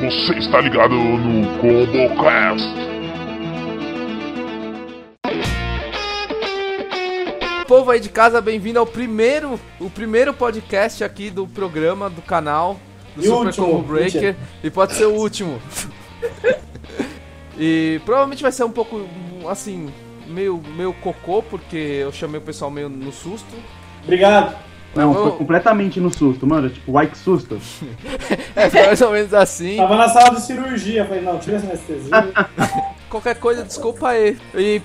Você 0.00 0.38
está 0.38 0.60
ligado 0.60 0.94
no 0.94 1.58
ComboCast. 1.58 2.68
Povo 7.66 7.90
aí 7.90 7.98
de 7.98 8.08
casa, 8.08 8.40
bem-vindo 8.40 8.78
ao 8.78 8.86
primeiro, 8.86 9.58
o 9.80 9.90
primeiro 9.90 10.32
podcast 10.32 11.02
aqui 11.02 11.28
do 11.28 11.44
programa, 11.48 12.08
do 12.08 12.22
canal, 12.22 12.78
do 13.16 13.22
E 13.22 13.24
Super 13.26 13.46
último, 13.46 13.66
Combo 13.66 13.82
Breaker. 13.82 14.22
mentira. 14.22 14.36
E 14.62 14.70
pode 14.70 14.92
ser 14.92 15.06
o 15.06 15.14
último. 15.14 15.60
e 17.58 18.00
provavelmente 18.04 18.42
vai 18.42 18.52
ser 18.52 18.62
um 18.62 18.70
pouco, 18.70 19.04
assim, 19.48 19.92
meio, 20.28 20.62
meio 20.76 20.92
cocô, 20.94 21.42
porque 21.42 21.76
eu 21.76 22.12
chamei 22.12 22.38
o 22.38 22.44
pessoal 22.44 22.70
meio 22.70 22.88
no 22.88 23.10
susto. 23.10 23.56
Obrigado. 24.04 24.73
Não, 24.94 25.12
Eu- 25.14 25.22
foi 25.22 25.32
completamente 25.38 26.00
no 26.00 26.12
susto, 26.12 26.46
mano. 26.46 26.68
Tipo, 26.70 26.96
ai 26.98 27.06
que 27.06 27.18
susto. 27.18 27.58
É, 28.56 28.70
foi 28.70 28.86
mais 28.86 29.00
ou 29.02 29.10
menos 29.10 29.34
assim. 29.34 29.76
Tava 29.76 29.96
na 29.96 30.08
sala 30.08 30.34
de 30.36 30.42
cirurgia. 30.42 31.04
Falei, 31.04 31.22
não, 31.22 31.38
tira 31.38 31.56
essa 31.56 31.66
anestesia. 31.66 32.10
Qualquer 33.10 33.34
coisa, 33.36 33.64
desculpa 33.64 34.08
aí. 34.10 34.38
E 34.54 34.80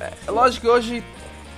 é, 0.00 0.30
lógico 0.30 0.66
que 0.66 0.72
hoje 0.72 1.04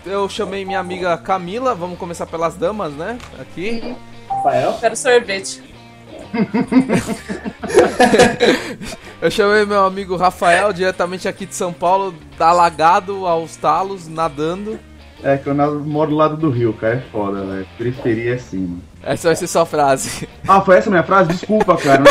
eu 0.04 0.28
chamei 0.28 0.64
minha 0.64 0.78
amiga 0.78 1.16
Camila, 1.16 1.74
vamos 1.74 1.98
começar 1.98 2.26
pelas 2.26 2.54
damas, 2.54 2.92
né? 2.92 3.18
Aqui. 3.40 3.96
Rafael. 4.28 4.74
Quero 4.78 4.96
sorvete. 4.96 5.62
Eu 9.22 9.30
chamei 9.30 9.64
meu 9.64 9.84
amigo 9.86 10.16
Rafael, 10.16 10.72
diretamente 10.72 11.26
aqui 11.26 11.46
de 11.46 11.54
São 11.54 11.72
Paulo, 11.72 12.14
alagado 12.38 13.26
aos 13.26 13.56
talos, 13.56 14.06
nadando. 14.08 14.78
É 15.24 15.38
que 15.38 15.46
eu 15.46 15.54
moro 15.54 16.10
do 16.10 16.16
lado 16.16 16.36
do 16.36 16.50
rio, 16.50 16.74
cara. 16.74 16.96
É 16.96 17.00
foda, 17.10 17.40
velho. 17.40 17.66
Periferia 17.78 18.32
é 18.32 18.34
assim, 18.34 18.58
mano. 18.58 18.82
Essa 19.02 19.28
vai 19.28 19.36
ser 19.36 19.46
sua 19.46 19.64
frase. 19.64 20.28
Ah, 20.46 20.60
foi 20.60 20.76
essa 20.76 20.90
a 20.90 20.92
minha 20.92 21.02
frase? 21.02 21.30
Desculpa, 21.30 21.76
cara. 21.78 22.02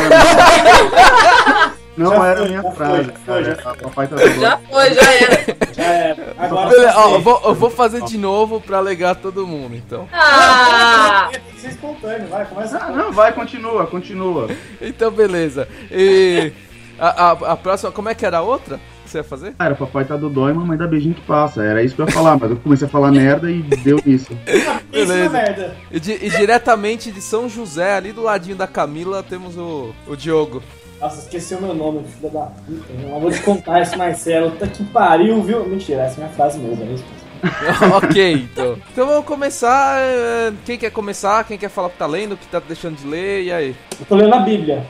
Não 1.95 2.11
era, 2.11 2.17
não 2.17 2.25
era 2.25 2.45
minha 2.45 2.63
frase, 2.71 3.11
cara. 3.23 3.75
Papai 3.83 4.07
tá. 4.07 4.17
Já 4.17 4.57
foi, 4.57 4.93
já 4.95 5.13
era. 5.13 5.57
Já 5.73 5.83
era. 5.83 6.33
Agora 6.39 6.69
Beleza, 6.69 6.93
ó, 6.97 7.01
você. 7.09 7.15
eu, 7.15 7.21
vou, 7.21 7.41
eu 7.45 7.53
vou 7.53 7.69
fazer 7.69 8.01
de 8.01 8.17
novo 8.17 8.59
pra 8.59 8.77
alegar 8.79 9.13
todo 9.13 9.45
mundo, 9.45 9.75
então. 9.75 10.09
Ah! 10.11 11.29
Tem 11.31 11.41
que 11.53 11.61
ser 11.61 11.67
espontâneo, 11.69 12.27
vai, 12.29 12.45
começa. 12.45 12.79
Ah, 12.79 12.89
não, 12.89 13.11
vai, 13.11 13.31
continua, 13.31 13.85
continua. 13.85 14.49
Então, 14.81 15.11
beleza. 15.11 15.67
E 15.91 16.51
a, 16.97 17.27
a, 17.27 17.31
a 17.51 17.57
próxima, 17.57 17.91
como 17.91 18.09
é 18.09 18.15
que 18.15 18.25
era 18.25 18.39
a 18.39 18.41
outra 18.41 18.79
você 19.13 19.17
ia 19.19 19.23
fazer? 19.23 19.53
Cara, 19.53 19.75
papai 19.75 20.03
tá 20.05 20.17
dodói, 20.17 20.51
mamãe 20.53 20.77
dá 20.77 20.85
beijinho 20.87 21.15
que 21.15 21.21
passa. 21.21 21.63
Era 21.63 21.81
isso 21.83 21.95
que 21.95 22.01
eu 22.01 22.05
ia 22.05 22.11
falar, 22.11 22.37
mas 22.37 22.51
eu 22.51 22.57
comecei 22.57 22.87
a 22.87 22.89
falar 22.91 23.11
merda 23.11 23.49
e 23.49 23.61
deu. 23.61 23.99
Isso 24.05 24.35
é 24.45 24.59
Beleza. 24.91 25.29
merda. 25.29 25.75
E, 25.91 25.99
di- 25.99 26.19
e 26.21 26.29
diretamente 26.29 27.11
de 27.11 27.21
São 27.21 27.47
José, 27.47 27.95
ali 27.95 28.11
do 28.11 28.21
ladinho 28.23 28.55
da 28.55 28.67
Camila, 28.67 29.23
temos 29.23 29.57
o, 29.57 29.93
o 30.07 30.15
Diogo. 30.15 30.61
Nossa, 30.99 31.19
esqueci 31.21 31.53
o 31.55 31.61
meu 31.61 31.73
nome, 31.73 32.03
filho 32.17 32.31
da 32.31 32.41
puta. 32.45 32.93
Eu 33.03 33.19
vou 33.19 33.29
te 33.31 33.41
contar 33.41 33.81
esse 33.81 33.95
Marcelo. 33.97 34.51
Tá 34.51 34.65
que 34.67 34.83
pariu, 34.85 35.41
viu? 35.43 35.65
Mentira, 35.67 36.03
essa 36.03 36.15
é 36.21 36.23
minha 36.23 36.29
frase 36.35 36.57
mesmo. 36.59 36.83
É 36.83 36.93
isso. 36.93 37.03
ok, 37.97 38.33
então. 38.33 38.77
Então 38.91 39.05
vamos 39.07 39.25
começar. 39.25 39.99
eh, 39.99 40.53
Quem 40.65 40.77
quer 40.77 40.91
começar? 40.91 41.43
Quem 41.43 41.57
quer 41.57 41.69
falar 41.69 41.87
o 41.87 41.91
que 41.91 41.97
tá 41.97 42.07
lendo, 42.07 42.33
o 42.33 42.37
que 42.37 42.47
tá 42.47 42.61
deixando 42.65 42.95
de 42.95 43.05
ler? 43.05 43.43
E 43.43 43.51
aí? 43.51 43.75
Eu 43.99 44.05
tô 44.05 44.15
lendo 44.15 44.33
a 44.33 44.39
Bíblia. 44.39 44.85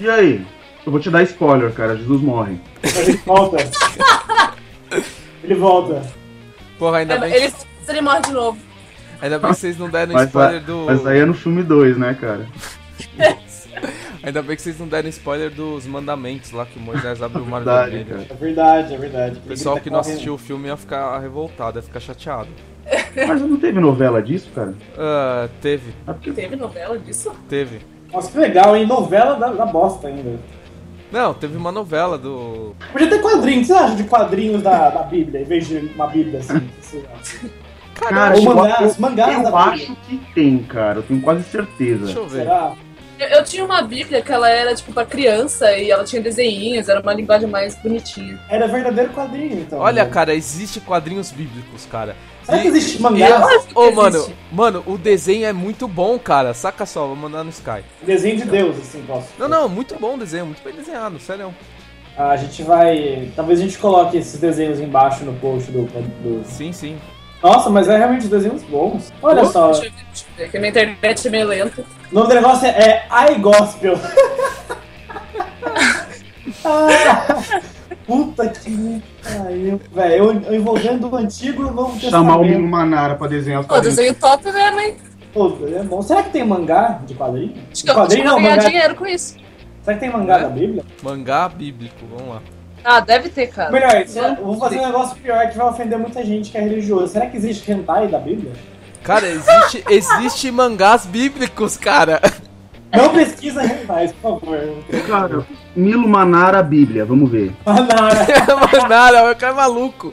E 0.00 0.08
aí? 0.08 0.46
Eu 0.90 0.92
vou 0.92 1.00
te 1.00 1.08
dar 1.08 1.22
spoiler, 1.22 1.72
cara. 1.72 1.96
Jesus 1.96 2.20
morre. 2.20 2.58
Mas 2.82 2.98
ele 3.08 3.16
volta. 3.18 3.56
Ele 5.44 5.54
volta. 5.54 6.02
Porra, 6.80 6.98
ainda 6.98 7.16
bem, 7.16 7.32
Ele, 7.32 7.52
ele 7.88 8.00
morre 8.00 8.20
de 8.22 8.32
novo. 8.32 8.58
ainda 9.22 9.38
bem 9.38 9.50
que 9.52 9.56
vocês 9.56 9.78
não 9.78 9.88
deram 9.88 10.12
Mas, 10.14 10.26
spoiler 10.26 10.54
vai- 10.54 10.60
do. 10.64 10.86
mas 10.86 11.06
aí 11.06 11.20
é 11.20 11.24
no 11.24 11.32
filme 11.34 11.62
2, 11.62 11.96
né, 11.96 12.12
cara? 12.20 12.44
Ainda 14.22 14.42
bem 14.42 14.56
que 14.56 14.62
vocês 14.62 14.78
não 14.80 14.88
deram 14.88 15.08
spoiler 15.10 15.48
dos 15.50 15.86
mandamentos 15.86 16.50
lá 16.50 16.66
que 16.66 16.76
o 16.76 16.82
Moisés 16.82 17.22
abre 17.22 17.40
o 17.40 17.46
mar 17.46 17.58
Verdade, 17.62 17.90
vermelho. 17.92 18.10
cara. 18.10 18.26
É 18.28 18.34
verdade, 18.34 18.94
é 18.94 18.98
verdade. 18.98 19.38
O 19.38 19.40
pessoal 19.42 19.76
Ele 19.76 19.84
que 19.84 19.88
tá 19.90 19.96
não 19.96 20.02
correndo. 20.02 20.12
assistiu 20.14 20.34
o 20.34 20.38
filme 20.38 20.66
ia 20.68 20.76
ficar 20.76 21.18
revoltado, 21.20 21.78
ia 21.78 21.82
ficar 21.82 22.00
chateado. 22.00 22.48
Mas 23.28 23.40
não 23.40 23.56
teve 23.56 23.78
novela 23.80 24.20
disso, 24.20 24.50
cara? 24.54 24.74
Ah, 24.98 25.48
teve, 25.62 25.94
É 26.06 26.12
porque 26.12 26.32
Teve 26.32 26.56
novela 26.56 26.98
disso? 26.98 27.32
teve. 27.48 27.80
Nossa, 28.12 28.30
que 28.32 28.38
legal, 28.38 28.76
hein? 28.76 28.86
Novela 28.86 29.36
da, 29.36 29.52
da 29.52 29.64
bosta 29.64 30.08
ainda. 30.08 30.38
Não, 31.12 31.34
teve 31.34 31.56
uma 31.56 31.72
novela 31.72 32.16
do. 32.16 32.74
Podia 32.92 33.08
ter 33.10 33.18
quadrinhos. 33.20 33.68
O 33.68 33.72
que 33.72 33.78
você 33.78 33.84
acha 33.84 33.96
de 33.96 34.04
quadrinhos 34.04 34.62
da, 34.62 34.90
da 34.90 35.02
Bíblia, 35.02 35.40
em 35.40 35.44
vez 35.44 35.66
de 35.66 35.76
uma 35.94 36.06
Bíblia 36.06 36.38
assim? 36.40 36.54
lá? 36.94 37.10
Cara, 37.94 38.36
Ou 38.36 38.42
mangás, 38.44 38.94
eu- 38.96 39.00
mangás 39.02 39.36
eu 39.36 39.42
da 39.42 39.50
Bíblia. 39.50 39.72
acho 39.74 39.96
que 40.08 40.16
tem, 40.34 40.58
cara. 40.62 40.98
Eu 41.00 41.02
tenho 41.02 41.20
quase 41.20 41.42
certeza. 41.44 42.04
Deixa 42.04 42.18
eu 42.18 42.28
ver. 42.28 42.42
Será? 42.44 42.72
Eu, 43.20 43.28
eu 43.28 43.44
tinha 43.44 43.62
uma 43.62 43.82
bíblia 43.82 44.22
que 44.22 44.32
ela 44.32 44.48
era, 44.48 44.74
tipo, 44.74 44.94
pra 44.94 45.04
criança 45.04 45.70
e 45.76 45.90
ela 45.90 46.04
tinha 46.04 46.22
desenhinhos, 46.22 46.88
era 46.88 47.00
uma 47.00 47.12
linguagem 47.12 47.46
mais 47.46 47.76
bonitinha. 47.76 48.40
Era 48.48 48.66
verdadeiro 48.66 49.12
quadrinho, 49.12 49.60
então. 49.60 49.78
Olha, 49.78 50.04
né? 50.04 50.10
cara, 50.10 50.34
existe 50.34 50.80
quadrinhos 50.80 51.30
bíblicos, 51.30 51.84
cara. 51.84 52.16
Será 52.42 52.58
que 52.62 52.64
E- 52.64 52.68
existe 52.68 52.96
e- 52.96 53.02
mangá? 53.02 53.46
Ô, 53.74 53.82
Existe. 53.82 53.94
mano, 53.94 54.32
mano, 54.50 54.82
o 54.86 54.96
desenho 54.96 55.44
é 55.44 55.52
muito 55.52 55.86
bom, 55.86 56.18
cara. 56.18 56.54
Saca 56.54 56.86
só, 56.86 57.06
vou 57.08 57.14
mandar 57.14 57.44
no 57.44 57.50
Sky. 57.50 57.84
Desenho 58.02 58.38
de 58.38 58.44
Deus, 58.44 58.78
assim, 58.78 59.02
posso. 59.06 59.28
Não, 59.38 59.46
não, 59.46 59.68
muito 59.68 59.96
bom 59.96 60.14
o 60.14 60.18
desenho, 60.18 60.46
muito 60.46 60.64
bem 60.64 60.72
desenhado, 60.72 61.20
sério. 61.20 61.54
A 62.16 62.36
gente 62.38 62.62
vai. 62.62 63.30
Talvez 63.36 63.60
a 63.60 63.62
gente 63.62 63.76
coloque 63.78 64.16
esses 64.16 64.40
desenhos 64.40 64.80
embaixo 64.80 65.24
no 65.26 65.34
post 65.34 65.70
do. 65.70 65.82
do- 65.82 66.42
Sim, 66.46 66.72
sim. 66.72 66.98
Nossa, 67.42 67.70
mas 67.70 67.88
é 67.88 67.96
realmente 67.96 68.26
desenhos 68.26 68.62
bons. 68.64 69.12
Olha 69.22 69.44
só. 69.46 69.68
Deixa 69.72 69.86
eu 69.86 69.90
ver, 69.92 70.04
deixa 70.12 70.26
eu 70.28 70.36
ver, 70.44 70.50
que 70.50 70.56
a 70.56 70.60
minha 70.60 70.70
internet 70.70 71.26
é 71.26 71.30
meio 71.30 71.46
lenta. 71.48 71.84
O 72.10 72.14
nome 72.14 72.28
do 72.28 72.34
negócio 72.34 72.66
é, 72.66 73.06
é 73.08 73.32
iGospel. 73.32 73.98
ah, 76.64 77.42
puta 78.06 78.48
que 78.48 79.02
pariu. 79.22 79.80
Velho, 79.92 80.14
eu, 80.14 80.42
eu 80.42 80.54
envolvendo 80.54 81.08
o 81.08 81.16
antigo 81.16 81.62
e 81.62 81.66
o 81.66 81.70
novo 81.72 81.98
Chamar 82.00 82.36
o 82.36 82.40
testamento. 82.40 82.68
Manara 82.68 83.14
pra 83.14 83.26
desenhar 83.28 83.60
os 83.60 83.66
Pô, 83.66 83.80
desenho 83.80 84.14
top 84.14 84.44
mesmo, 84.44 84.80
hein? 84.80 84.96
Pô, 85.32 85.56
é 85.66 85.82
bom. 85.82 86.02
Será 86.02 86.22
que 86.22 86.30
tem 86.30 86.44
mangá 86.44 87.00
de 87.06 87.14
quadrinho? 87.14 87.54
Acho 87.70 87.74
De 87.74 87.82
que 87.84 87.90
eu 87.90 87.94
quadrinho 87.94 88.24
vou 88.24 88.32
não, 88.34 88.42
ganhar 88.42 88.56
mangá. 88.56 88.68
dinheiro 88.68 88.94
com 88.96 89.06
isso. 89.06 89.36
Será 89.82 89.94
que 89.96 90.00
tem 90.00 90.10
mangá 90.12 90.38
É? 90.38 90.42
da 90.42 90.48
Bíblia? 90.48 90.84
Mangá 91.02 91.48
bíblico, 91.48 91.96
vamos 92.14 92.34
lá. 92.34 92.42
Ah, 92.84 93.00
deve 93.00 93.28
ter, 93.28 93.48
cara. 93.48 93.70
Melhor, 93.70 94.04
eu 94.38 94.44
vou 94.44 94.58
fazer 94.58 94.78
um 94.80 94.86
negócio 94.86 95.16
pior 95.16 95.48
que 95.50 95.56
vai 95.56 95.66
ofender 95.68 95.98
muita 95.98 96.24
gente 96.24 96.50
que 96.50 96.58
é 96.58 96.60
religioso. 96.60 97.12
Será 97.12 97.26
que 97.26 97.36
existe 97.36 97.70
hentai 97.70 98.08
da 98.08 98.18
Bíblia? 98.18 98.52
Cara, 99.02 99.26
existe, 99.28 99.84
existe 99.88 100.50
mangás 100.50 101.06
bíblicos, 101.06 101.76
cara. 101.76 102.20
Não 102.92 103.10
pesquisa 103.10 103.64
hentais, 103.64 104.12
por 104.12 104.40
favor. 104.40 104.58
Cara, 105.06 105.46
Milo 105.76 106.08
Manara 106.08 106.62
Bíblia, 106.62 107.04
vamos 107.04 107.30
ver. 107.30 107.52
Manara. 107.64 108.26
Manara, 108.82 109.30
o 109.32 109.36
cara 109.36 109.52
é 109.52 109.56
maluco. 109.56 110.12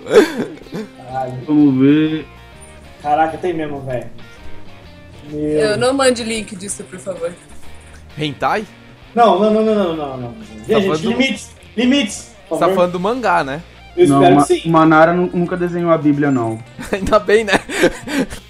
Caralho. 0.97 1.33
Vamos 1.47 1.79
ver. 1.79 2.27
Caraca, 3.01 3.37
tem 3.37 3.53
mesmo, 3.53 3.81
velho. 3.81 4.07
Meu. 5.29 5.41
Eu 5.41 5.77
não 5.77 5.93
mande 5.93 6.23
link 6.23 6.55
disso, 6.55 6.83
por 6.83 6.99
favor. 6.99 7.33
Hentai? 8.17 8.65
Não, 9.13 9.39
não, 9.39 9.51
não, 9.51 9.63
não, 9.63 9.75
não, 9.75 9.95
não, 9.95 10.17
não. 10.17 10.35
Vê, 10.65 10.73
Tá 10.73 10.79
gente, 10.79 11.07
limites, 11.07 11.49
limites. 11.75 12.35
Por 12.47 12.57
Você 12.57 12.65
tá 12.67 12.73
falando 12.73 12.91
do 12.93 12.99
mangá, 12.99 13.43
né? 13.43 13.61
Eu 13.95 14.07
não, 14.07 14.21
espero 14.21 14.37
que 14.45 14.61
sim. 14.61 14.69
Manara 14.69 15.11
nu- 15.13 15.29
nunca 15.33 15.57
desenhou 15.57 15.91
a 15.91 15.97
Bíblia, 15.97 16.29
não. 16.31 16.59
Ainda 16.91 17.19
bem, 17.19 17.43
né? 17.43 17.53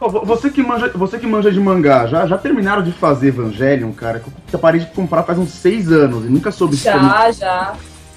você 0.00 0.50
que 0.50 0.62
manja, 0.62 0.90
você 0.94 1.18
que 1.18 1.26
manja 1.26 1.50
de 1.50 1.60
mangá, 1.60 2.06
já, 2.06 2.26
já 2.26 2.36
terminaram 2.38 2.82
de 2.82 2.92
fazer 2.92 3.28
Evangelion, 3.28 3.92
cara? 3.92 4.20
Que 4.20 4.54
eu 4.54 4.58
parei 4.58 4.80
de 4.80 4.86
comprar 4.88 5.22
faz 5.22 5.38
uns 5.38 5.50
seis 5.50 5.90
anos 5.90 6.24
e 6.24 6.28
nunca 6.28 6.50
soube 6.52 6.76
se 6.76 6.90
foi- 6.90 7.00
Já, 7.00 7.30
já. 7.32 7.74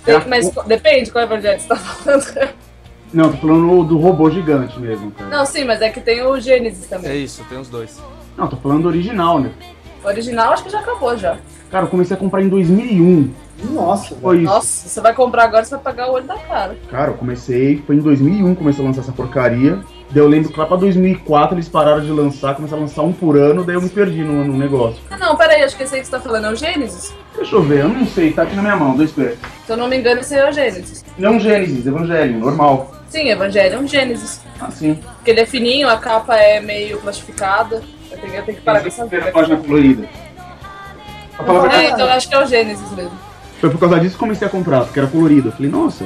É. 0.08 0.20
Mas 0.28 0.50
depende 0.66 1.12
qual 1.12 1.24
evangelho 1.24 1.60
você 1.60 1.68
tá 1.68 1.76
falando. 1.76 2.50
Não, 3.14 3.32
tô 3.32 3.38
falando 3.38 3.84
do 3.86 3.98
robô 3.98 4.30
gigante 4.30 4.80
mesmo, 4.80 5.10
cara. 5.12 5.30
Não, 5.30 5.46
sim, 5.46 5.64
mas 5.64 5.82
é 5.82 5.90
que 5.90 6.00
tem 6.00 6.22
o 6.24 6.40
Gênesis 6.40 6.86
É 6.92 6.96
também. 6.96 7.24
isso, 7.24 7.44
tem 7.50 7.58
os 7.60 7.68
dois. 7.68 8.00
Não, 8.38 8.48
tô 8.48 8.56
falando 8.58 8.84
do 8.84 8.88
original, 8.88 9.40
né? 9.40 9.50
Original 10.04 10.54
acho 10.54 10.64
que 10.64 10.70
já 10.70 10.80
acabou 10.80 11.18
já. 11.18 11.38
Cara, 11.72 11.86
eu 11.86 11.90
comecei 11.90 12.16
a 12.16 12.20
comprar 12.20 12.42
em 12.42 12.50
2001. 12.50 13.32
Nossa, 13.72 14.16
Foi 14.16 14.38
isso. 14.38 14.46
Nossa, 14.46 14.88
você 14.90 15.02
vai 15.02 15.14
comprar 15.14 15.44
agora, 15.44 15.66
você 15.66 15.72
vai 15.76 15.84
pagar 15.84 16.10
o 16.10 16.14
olho 16.14 16.26
da 16.26 16.38
cara. 16.38 16.78
Cara, 16.90 17.12
eu 17.12 17.16
comecei, 17.16 17.84
foi 17.86 17.98
em 17.98 18.00
2001 18.00 18.56
começou 18.56 18.86
a 18.86 18.88
lançar 18.88 19.02
essa 19.02 19.12
porcaria. 19.12 19.80
Daí 20.10 20.24
eu 20.24 20.28
lembro 20.28 20.52
que 20.52 20.60
lá 20.60 20.66
pra 20.66 20.78
2004 20.78 21.56
eles 21.56 21.68
pararam 21.68 22.02
de 22.02 22.10
lançar, 22.10 22.56
começaram 22.56 22.82
a 22.84 22.86
lançar 22.86 23.04
um 23.04 23.14
por 23.14 23.38
ano, 23.38 23.64
daí 23.64 23.76
eu 23.76 23.82
me 23.82 23.90
perdi 23.90 24.24
no, 24.24 24.44
no 24.46 24.58
negócio. 24.58 25.00
Ah, 25.12 25.18
não, 25.18 25.36
peraí, 25.36 25.62
acho 25.62 25.76
que 25.78 25.84
esse 25.84 25.94
aí 25.94 26.02
que 26.02 26.08
você 26.08 26.12
tá 26.12 26.20
falando 26.20 26.46
é 26.46 26.52
o 26.52 26.56
Gênesis. 26.56 27.14
Deixa 27.36 27.56
eu 27.56 27.62
ver, 27.62 27.82
eu 27.82 27.90
não 27.90 28.08
sei, 28.08 28.32
tá 28.34 28.44
aqui 28.44 28.56
na 28.56 28.62
minha 28.62 28.76
mão, 28.76 28.96
dois 28.96 29.12
pés. 29.12 29.38
Se 29.66 29.72
eu 29.72 29.78
não 29.78 29.88
me 29.88 29.98
engano, 29.98 30.22
esse 30.22 30.34
aí 30.34 30.40
é 30.40 30.50
o 30.50 30.52
Gênesis. 30.52 31.06
Não 31.18 31.40
Gênesis, 31.40 31.86
Evangelho, 31.86 32.40
normal. 32.40 32.92
Sim, 33.10 33.30
Evangelho 33.30 33.76
é 33.76 33.80
um 33.80 33.88
Gênesis. 33.88 34.42
Assim. 34.60 34.96
Porque 34.96 35.32
ele 35.32 35.42
é 35.42 35.46
fininho, 35.46 35.90
a 35.90 35.98
capa 35.98 36.36
é 36.36 36.60
meio 36.60 36.98
plastificada. 37.00 37.84
Eu 38.12 38.18
tenho, 38.18 38.44
que 38.44 38.62
parar 38.62 38.82
com 38.82 38.88
essa 38.88 39.06
página 39.32 39.58
colorida. 39.58 40.10
A 41.38 41.44
palavra 41.44 41.74
É, 41.74 41.90
então 41.90 42.06
eu 42.06 42.12
acho 42.12 42.28
que 42.28 42.36
é 42.36 42.44
o 42.44 42.46
Gênesis 42.46 42.92
mesmo. 42.92 43.18
foi 43.62 43.70
por 43.70 43.80
causa 43.80 44.00
disso 44.00 44.14
que 44.14 44.20
comecei 44.20 44.48
a 44.48 44.50
comprar, 44.50 44.82
porque 44.82 45.00
era 45.00 45.08
colorido. 45.08 45.50
Eu 45.50 45.52
falei, 45.52 45.72
nossa, 45.72 46.06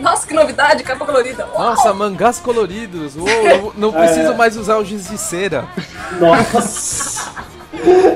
Nossa, 0.00 0.26
que 0.26 0.34
novidade, 0.34 0.82
capa 0.82 1.04
colorida. 1.04 1.46
Uau! 1.54 1.70
Nossa, 1.70 1.92
mangás 1.94 2.38
coloridos. 2.38 3.16
Uou, 3.16 3.72
não 3.76 3.92
preciso 3.92 4.34
mais 4.34 4.56
usar 4.56 4.76
o 4.76 4.84
giz 4.84 5.08
de 5.08 5.18
cera. 5.18 5.64
Nossa. 6.20 7.32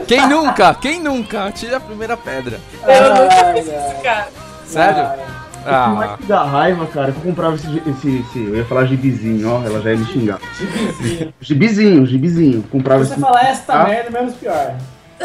Quem 0.06 0.26
nunca? 0.26 0.74
Quem 0.74 1.00
nunca? 1.00 1.50
Tira 1.52 1.76
a 1.76 1.80
primeira 1.80 2.16
pedra. 2.16 2.60
Eu 2.82 3.14
nunca 3.14 3.52
fiz 3.54 3.66
isso, 3.66 4.02
cara. 4.02 4.28
Sério? 4.66 5.39
O 5.60 5.64
que 5.64 5.68
Ah, 5.70 5.88
mais 5.88 6.20
me 6.20 6.26
dá 6.26 6.44
raiva, 6.44 6.86
cara, 6.86 7.12
que 7.12 7.18
eu 7.18 7.22
comprava 7.24 7.54
esse, 7.56 7.66
esse, 7.88 8.18
esse- 8.18 8.44
Eu 8.44 8.56
ia 8.56 8.64
falar 8.64 8.86
gibizinho, 8.86 9.48
ó, 9.50 9.62
ela 9.64 9.80
já 9.80 9.92
ia 9.92 9.98
me 9.98 10.04
xingar. 10.06 10.38
Gibizinho. 10.58 11.34
Gibizinho, 11.40 12.06
gibizinho. 12.06 12.62
Comprava 12.64 13.02
Se 13.04 13.08
você 13.10 13.14
esse. 13.14 13.22
falar 13.22 13.42
esta 13.44 13.72
Ah. 13.74 13.84
merda, 13.84 14.10
menos 14.10 14.34
pior. 14.34 14.74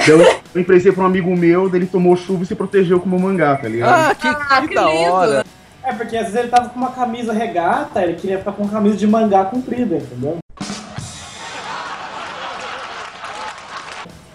Eu, 0.08 0.20
eu 0.22 0.62
emprestei 0.62 0.92
pra 0.92 1.04
um 1.04 1.08
amigo 1.08 1.36
meu, 1.36 1.70
daí 1.70 1.80
ele 1.80 1.86
tomou 1.88 2.16
chuva 2.18 2.44
e 2.44 2.46
se 2.46 2.54
protegeu 2.54 3.00
com 3.00 3.06
o 3.06 3.10
meu 3.10 3.20
mangá, 3.20 3.56
tá 3.56 3.68
ligado? 3.70 3.94
ah 4.12 4.14
que, 4.16 4.28
Ah, 4.28 4.62
que 4.62 4.68
que 4.68 4.76
da 4.76 4.86
lindo. 4.86 5.12
hora. 5.14 5.46
É, 5.84 5.94
porque 5.94 6.18
às 6.18 6.24
vezes 6.26 6.36
ele 6.40 6.48
tava 6.50 6.68
com 6.70 6.78
uma 6.80 6.92
camisa 6.92 7.32
regata, 7.32 8.02
ele 8.04 8.16
queria 8.16 8.40
ficar 8.40 8.52
com 8.54 8.64
uma 8.64 8.72
camisa 8.72 8.98
de 8.98 9.08
mangá 9.08 9.46
comprida, 9.46 9.96
entendeu? 9.98 10.38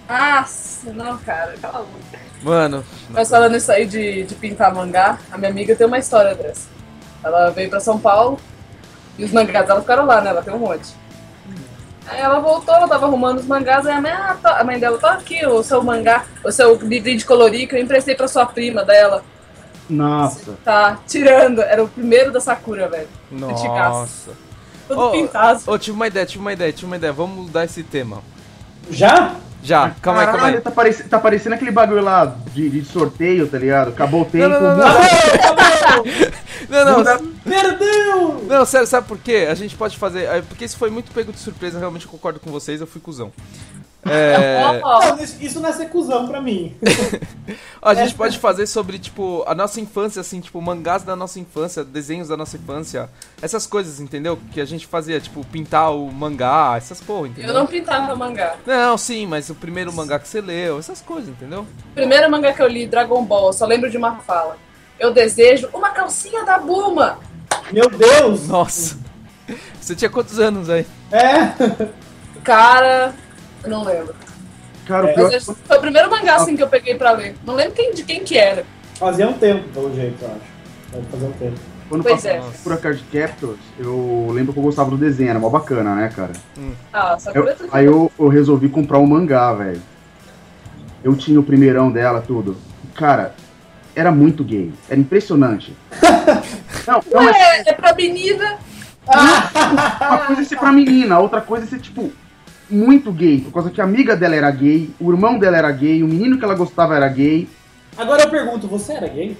Nossa, 0.08 0.69
não, 0.84 1.18
cara, 1.18 1.54
cala 1.60 1.78
a 1.78 1.82
boca. 1.82 2.20
Mano, 2.42 2.84
Mas 3.10 3.28
falando 3.28 3.56
isso 3.56 3.70
aí 3.70 3.86
de, 3.86 4.24
de 4.24 4.34
pintar 4.34 4.74
mangá, 4.74 5.18
a 5.30 5.36
minha 5.36 5.50
amiga 5.50 5.76
tem 5.76 5.86
uma 5.86 5.98
história 5.98 6.34
dessa. 6.34 6.68
Ela 7.22 7.50
veio 7.50 7.68
pra 7.68 7.80
São 7.80 7.98
Paulo 7.98 8.38
e 9.18 9.24
os 9.24 9.30
mangás 9.30 9.66
dela 9.66 9.80
ficaram 9.80 10.06
lá, 10.06 10.20
né? 10.20 10.30
Ela 10.30 10.42
tem 10.42 10.54
um 10.54 10.58
monte. 10.58 10.88
Aí 12.06 12.18
ela 12.20 12.40
voltou, 12.40 12.74
ela 12.74 12.88
tava 12.88 13.06
arrumando 13.06 13.38
os 13.38 13.46
mangás, 13.46 13.86
aí 13.86 13.92
a 13.94 14.00
mãe, 14.00 14.10
ah, 14.10 14.36
tá- 14.42 14.58
a 14.58 14.64
mãe 14.64 14.78
dela, 14.80 14.98
tá 14.98 15.12
aqui 15.12 15.44
o 15.46 15.62
seu 15.62 15.82
mangá, 15.82 16.24
o 16.44 16.50
seu 16.50 16.74
livrinho 16.76 17.18
de 17.18 17.24
colorir 17.26 17.68
que 17.68 17.76
eu 17.76 17.80
emprestei 17.80 18.14
pra 18.14 18.26
sua 18.26 18.46
prima 18.46 18.84
dela. 18.84 19.22
Nossa. 19.88 20.56
Tá 20.64 20.98
tirando, 21.06 21.60
era 21.60 21.84
o 21.84 21.88
primeiro 21.88 22.32
da 22.32 22.40
Sakura, 22.40 22.88
velho. 22.88 23.08
Nossa. 23.30 24.30
Todo 24.88 25.00
Ô, 25.00 25.10
pintado. 25.10 25.60
Ô, 25.66 25.78
tive 25.78 25.94
uma 25.96 26.06
ideia, 26.06 26.26
tive 26.26 26.40
uma 26.40 26.52
ideia, 26.52 26.72
tive 26.72 26.86
uma 26.86 26.96
ideia. 26.96 27.12
Vamos 27.12 27.44
mudar 27.46 27.64
esse 27.64 27.82
tema. 27.84 28.22
Já? 28.90 29.34
Já, 29.62 29.90
calma 30.00 30.20
aí, 30.22 30.26
calma 30.26 30.46
aí. 30.46 30.60
Tá, 30.60 30.70
parece- 30.70 31.04
tá 31.04 31.18
parecendo 31.18 31.54
aquele 31.54 31.70
bagulho 31.70 32.02
lá 32.02 32.34
de, 32.54 32.68
de 32.70 32.84
sorteio, 32.84 33.46
tá 33.46 33.58
ligado? 33.58 33.88
Acabou 33.90 34.22
o 34.22 34.24
tempo. 34.24 34.48
não, 34.48 34.60
não, 34.60 34.70
muda- 34.76 34.84
Não, 34.88 36.04
não, 36.68 36.98
muda- 36.98 37.20
Perdeu! 37.44 38.44
não, 38.46 38.64
sério, 38.64 38.86
sabe 38.86 39.06
por 39.08 39.18
quê? 39.18 39.46
A 39.50 39.54
gente 39.54 39.74
pode 39.76 39.96
fazer. 39.96 40.24
é, 40.24 40.42
Porque 40.42 40.64
isso 40.64 40.76
foi 40.76 40.90
muito 40.90 41.10
pego 41.12 41.32
de 41.32 41.38
surpresa, 41.38 41.78
realmente 41.78 42.04
eu 42.06 42.10
concordo 42.10 42.40
com 42.40 42.50
vocês, 42.50 42.80
eu 42.80 42.86
fui 42.86 43.00
cuzão. 43.00 43.32
É, 44.02 44.80
Não, 44.80 45.18
isso, 45.22 45.60
não 45.60 45.68
é 45.68 45.72
ser 45.72 45.90
cuzão 45.90 46.26
pra 46.26 46.40
mim. 46.40 46.74
a 47.82 47.94
gente 47.94 48.14
pode 48.14 48.38
fazer 48.38 48.66
sobre, 48.66 48.98
tipo, 48.98 49.44
a 49.46 49.54
nossa 49.54 49.78
infância, 49.78 50.20
assim, 50.20 50.40
tipo, 50.40 50.58
mangás 50.62 51.02
da 51.02 51.14
nossa 51.14 51.38
infância, 51.38 51.84
desenhos 51.84 52.28
da 52.28 52.36
nossa 52.36 52.56
infância, 52.56 53.10
essas 53.42 53.66
coisas, 53.66 54.00
entendeu? 54.00 54.38
Que 54.52 54.60
a 54.60 54.64
gente 54.64 54.86
fazia, 54.86 55.20
tipo, 55.20 55.44
pintar 55.44 55.94
o 55.94 56.10
mangá, 56.10 56.74
essas 56.78 56.98
porra, 57.00 57.28
entendeu? 57.28 57.50
eu 57.50 57.54
não 57.54 57.66
pintava 57.66 58.16
mangá. 58.16 58.56
Não, 58.66 58.96
sim, 58.96 59.26
mas 59.26 59.50
o 59.50 59.54
primeiro 59.54 59.92
mangá 59.92 60.18
que 60.18 60.28
você 60.28 60.40
leu, 60.40 60.78
essas 60.78 61.02
coisas, 61.02 61.28
entendeu? 61.28 61.66
O 61.90 61.94
primeiro 61.94 62.30
mangá 62.30 62.52
que 62.54 62.62
eu 62.62 62.68
li, 62.68 62.86
Dragon 62.86 63.22
Ball, 63.22 63.48
eu 63.48 63.52
só 63.52 63.66
lembro 63.66 63.90
de 63.90 63.98
uma 63.98 64.16
fala. 64.20 64.56
Eu 65.00 65.12
desejo 65.14 65.68
uma 65.72 65.88
calcinha 65.90 66.44
da 66.44 66.58
Buma. 66.58 67.18
Meu 67.72 67.88
Deus! 67.88 68.46
Nossa. 68.46 68.98
Você 69.80 69.96
tinha 69.96 70.10
quantos 70.10 70.38
anos 70.38 70.68
aí? 70.68 70.86
É! 71.10 71.88
Cara, 72.44 73.14
eu 73.64 73.70
não 73.70 73.82
lembro. 73.82 74.14
Cara, 74.86 75.06
o 75.06 75.08
É, 75.08 75.12
pior 75.14 75.32
eu- 75.32 75.40
foi 75.40 75.76
o 75.78 75.80
primeiro 75.80 76.10
mangá 76.10 76.36
assim 76.36 76.54
que 76.54 76.62
eu 76.62 76.68
peguei 76.68 76.96
pra 76.96 77.12
ler. 77.12 77.34
Não 77.46 77.54
lembro 77.54 77.72
quem, 77.72 77.94
de 77.94 78.02
quem 78.04 78.22
que 78.22 78.36
era. 78.36 78.64
Fazia 78.96 79.26
um 79.26 79.32
tempo, 79.32 79.66
pelo 79.70 79.94
jeito, 79.94 80.22
eu 80.22 80.28
acho. 80.28 80.40
Deve 80.92 81.06
fazer 81.06 81.26
um 81.26 81.32
tempo. 81.32 81.58
quando 81.88 82.02
Pois 82.02 82.22
passou 82.22 82.30
é. 82.30 82.42
por 82.62 82.72
a 82.72 82.76
Card 82.76 83.02
Captors, 83.12 83.58
eu 83.78 84.28
lembro 84.32 84.52
que 84.52 84.58
eu 84.58 84.62
gostava 84.62 84.90
do 84.90 84.96
desenho, 84.96 85.30
era 85.30 85.38
mó 85.40 85.48
bacana, 85.48 85.94
né, 85.96 86.08
cara? 86.14 86.32
Ah, 86.92 87.16
Eu- 87.34 87.56
tudo. 87.56 87.68
aí 87.72 87.84
eu, 87.86 88.12
eu 88.18 88.28
resolvi 88.28 88.68
comprar 88.68 88.98
um 88.98 89.06
mangá, 89.06 89.52
velho. 89.54 89.80
Eu 91.02 91.16
tinha 91.16 91.40
o 91.40 91.42
primeirão 91.42 91.90
dela, 91.90 92.20
tudo. 92.24 92.56
Cara, 92.94 93.34
era 94.00 94.10
muito 94.10 94.42
gay. 94.42 94.72
Era 94.88 94.98
impressionante. 95.00 95.74
Não, 96.86 97.00
não 97.12 97.28
é 97.28 97.32
É, 97.66 97.70
é 97.70 97.72
pra 97.74 97.94
menina. 97.94 98.58
uma 99.06 100.18
coisa 100.26 100.42
é 100.42 100.44
ser 100.44 100.56
pra 100.58 100.72
menina, 100.72 101.16
a 101.16 101.18
outra 101.20 101.40
coisa 101.40 101.64
é 101.66 101.68
ser, 101.68 101.78
tipo, 101.80 102.10
muito 102.70 103.12
gay. 103.12 103.40
Por 103.40 103.52
causa 103.52 103.70
que 103.70 103.80
a 103.80 103.84
amiga 103.84 104.16
dela 104.16 104.34
era 104.34 104.50
gay, 104.50 104.90
o 105.00 105.10
irmão 105.12 105.38
dela 105.38 105.56
era 105.58 105.70
gay, 105.70 106.02
o 106.02 106.08
menino 106.08 106.38
que 106.38 106.44
ela 106.44 106.54
gostava 106.54 106.96
era 106.96 107.08
gay. 107.08 107.48
Agora 107.96 108.22
eu 108.22 108.30
pergunto, 108.30 108.66
você 108.66 108.92
era 108.94 109.06
gay? 109.08 109.36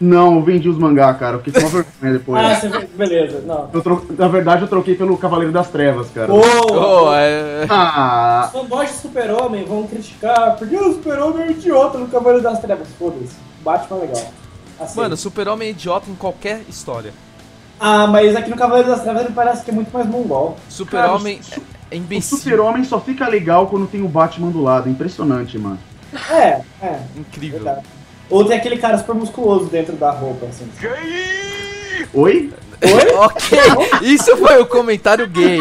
Não, 0.00 0.34
eu 0.36 0.42
vendi 0.42 0.68
os 0.68 0.76
mangá, 0.78 1.12
cara. 1.14 1.38
Fiquei 1.38 1.52
com 1.52 1.60
uma 1.68 1.82
vergonha 1.82 2.12
depois. 2.14 2.42
Ah, 2.44 2.54
você... 2.56 2.86
beleza, 2.96 3.40
não. 3.46 3.70
Eu 3.72 3.80
tro- 3.82 4.04
Na 4.18 4.26
verdade, 4.26 4.62
eu 4.62 4.68
troquei 4.68 4.96
pelo 4.96 5.16
Cavaleiro 5.16 5.52
das 5.52 5.68
Trevas, 5.70 6.08
cara. 6.10 6.26
Boa! 6.26 6.42
Oh, 7.10 7.14
é. 7.14 7.66
Ah, 7.68 8.46
Os 8.52 8.60
fanboys 8.60 8.90
de 8.90 8.96
super-homem 8.96 9.64
vão 9.64 9.86
criticar 9.86 10.56
porque 10.56 10.74
o 10.76 10.94
super-homem 10.94 11.44
é 11.44 11.46
um 11.48 11.50
idiota 11.52 11.98
no 11.98 12.08
Cavaleiro 12.08 12.42
das 12.42 12.58
Trevas. 12.60 12.88
Foda-se. 12.98 13.36
Batman 13.62 13.98
é 13.98 14.00
legal. 14.00 14.32
Assim. 14.80 15.00
Mano, 15.00 15.16
super-homem 15.16 15.68
é 15.68 15.70
idiota 15.70 16.10
em 16.10 16.14
qualquer 16.14 16.62
história. 16.68 17.12
Ah, 17.78 18.06
mas 18.06 18.34
aqui 18.36 18.48
no 18.50 18.56
Cavaleiro 18.56 18.88
das 18.88 19.02
Trevas 19.02 19.24
ele 19.24 19.32
parece 19.34 19.64
que 19.64 19.70
é 19.70 19.74
muito 19.74 19.92
mais 19.92 20.06
mongol. 20.06 20.56
Super-homem 20.68 21.40
o 21.56 21.60
é 21.90 21.94
o 21.94 21.98
imbecil. 21.98 22.38
super-homem 22.38 22.84
só 22.84 23.00
fica 23.00 23.26
legal 23.28 23.66
quando 23.66 23.86
tem 23.86 24.02
o 24.02 24.08
Batman 24.08 24.50
do 24.50 24.62
lado. 24.62 24.88
Impressionante, 24.88 25.58
mano. 25.58 25.78
É, 26.30 26.60
é, 26.80 27.00
Incrível. 27.16 27.62
verdade. 27.62 27.86
Ou 28.30 28.44
tem 28.44 28.56
aquele 28.56 28.78
cara 28.78 28.98
super 28.98 29.14
musculoso 29.14 29.66
dentro 29.66 29.94
da 29.96 30.10
roupa, 30.10 30.46
assim. 30.46 30.68
Oi? 32.14 32.52
Oi? 32.52 32.52
Ok, 33.16 33.58
isso 34.02 34.36
foi 34.38 34.60
o 34.60 34.66
comentário 34.66 35.28
gay. 35.28 35.60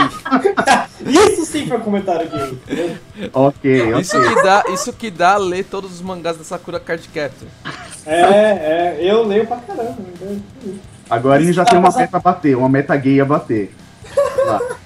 Isso 1.05 1.45
sim 1.45 1.67
foi 1.67 1.77
um 1.77 1.81
comentário 1.81 2.27
gay. 2.27 2.97
Ok, 3.31 3.99
Isso 3.99 4.17
ok. 4.17 4.29
que 4.35 4.41
dá, 4.43 4.63
isso 4.73 4.93
que 4.93 5.11
dá 5.11 5.37
ler 5.37 5.65
todos 5.65 5.91
os 5.93 6.01
mangás 6.01 6.37
da 6.37 6.43
Sakura 6.43 6.79
Card 6.79 7.07
Captor. 7.09 7.47
É, 8.05 8.21
é, 8.21 8.97
eu 8.99 9.23
leio 9.23 9.45
pra 9.47 9.57
caramba. 9.57 9.97
Agora 11.09 11.39
a 11.39 11.43
gente 11.43 11.53
já 11.53 11.65
tem 11.65 11.77
uma 11.77 11.91
meta 11.91 12.17
a 12.17 12.19
bater, 12.19 12.57
uma 12.57 12.69
meta 12.69 12.95
gay 12.95 13.19
a 13.19 13.25
bater. 13.25 13.73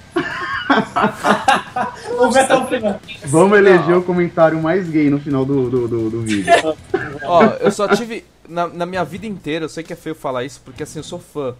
O 2.18 2.30
Metal 2.30 2.66
Final. 2.68 3.00
Vamos 3.24 3.58
eleger 3.58 3.96
o 3.96 4.02
comentário 4.02 4.60
mais 4.60 4.88
gay 4.88 5.10
no 5.10 5.18
final 5.18 5.44
do, 5.44 5.70
do, 5.70 5.88
do, 5.88 6.10
do 6.10 6.22
vídeo. 6.22 6.52
Ó, 7.24 7.44
eu 7.60 7.70
só 7.70 7.88
tive. 7.88 8.24
Na, 8.48 8.66
na 8.68 8.86
minha 8.86 9.04
vida 9.04 9.26
inteira, 9.26 9.64
eu 9.64 9.68
sei 9.68 9.82
que 9.82 9.92
é 9.92 9.96
feio 9.96 10.14
falar 10.14 10.44
isso 10.44 10.60
porque 10.64 10.82
assim, 10.82 10.98
eu 10.98 11.04
sou 11.04 11.18
fã. 11.18 11.54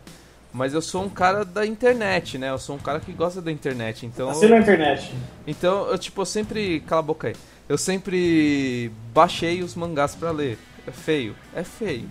Mas 0.52 0.73
eu 0.73 0.80
sou 0.80 1.02
um 1.04 1.09
cara 1.09 1.45
da 1.45 1.66
internet, 1.66 2.38
né? 2.38 2.50
Eu 2.50 2.59
sou 2.59 2.76
um 2.76 2.78
cara 2.78 3.00
que 3.00 3.12
gosta 3.12 3.42
da 3.42 3.52
internet. 3.52 4.07
Então. 4.07 4.30
Assim 4.30 4.49
na 4.49 4.59
internet. 4.59 5.12
Então, 5.47 5.87
eu 5.88 5.99
tipo, 5.99 6.23
eu 6.23 6.26
sempre. 6.26 6.80
Cala 6.80 7.00
a 7.00 7.02
boca 7.02 7.28
aí. 7.28 7.35
Eu 7.69 7.76
sempre 7.76 8.90
baixei 9.12 9.62
os 9.62 9.75
mangás 9.75 10.14
pra 10.14 10.30
ler. 10.30 10.59
É 10.87 10.90
feio? 10.90 11.35
É 11.55 11.64
feio. 11.64 12.09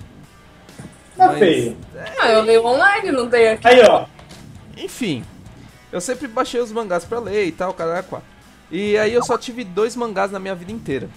Não 1.18 1.26
é 1.26 1.30
Mas- 1.30 1.40
feio. 1.40 1.78
Ah, 2.20 2.30
eu 2.30 2.42
leio 2.42 2.66
online, 2.66 3.12
não 3.12 3.30
tem 3.30 3.50
aqui. 3.50 3.68
Aí, 3.68 3.82
ó. 3.84 4.06
Enfim, 4.78 5.24
eu 5.92 6.02
sempre 6.02 6.28
baixei 6.28 6.60
os 6.60 6.72
mangás 6.72 7.06
pra 7.06 7.20
ler 7.20 7.46
e 7.46 7.52
tal, 7.52 7.74
cara, 7.74 8.04
quatro. 8.04 8.28
E 8.72 8.98
aí 8.98 9.14
eu 9.14 9.24
só 9.24 9.38
tive 9.38 9.64
dois 9.64 9.96
mangás 9.96 10.32
na 10.32 10.40
minha 10.40 10.56
vida 10.56 10.72
inteira. 10.72 11.10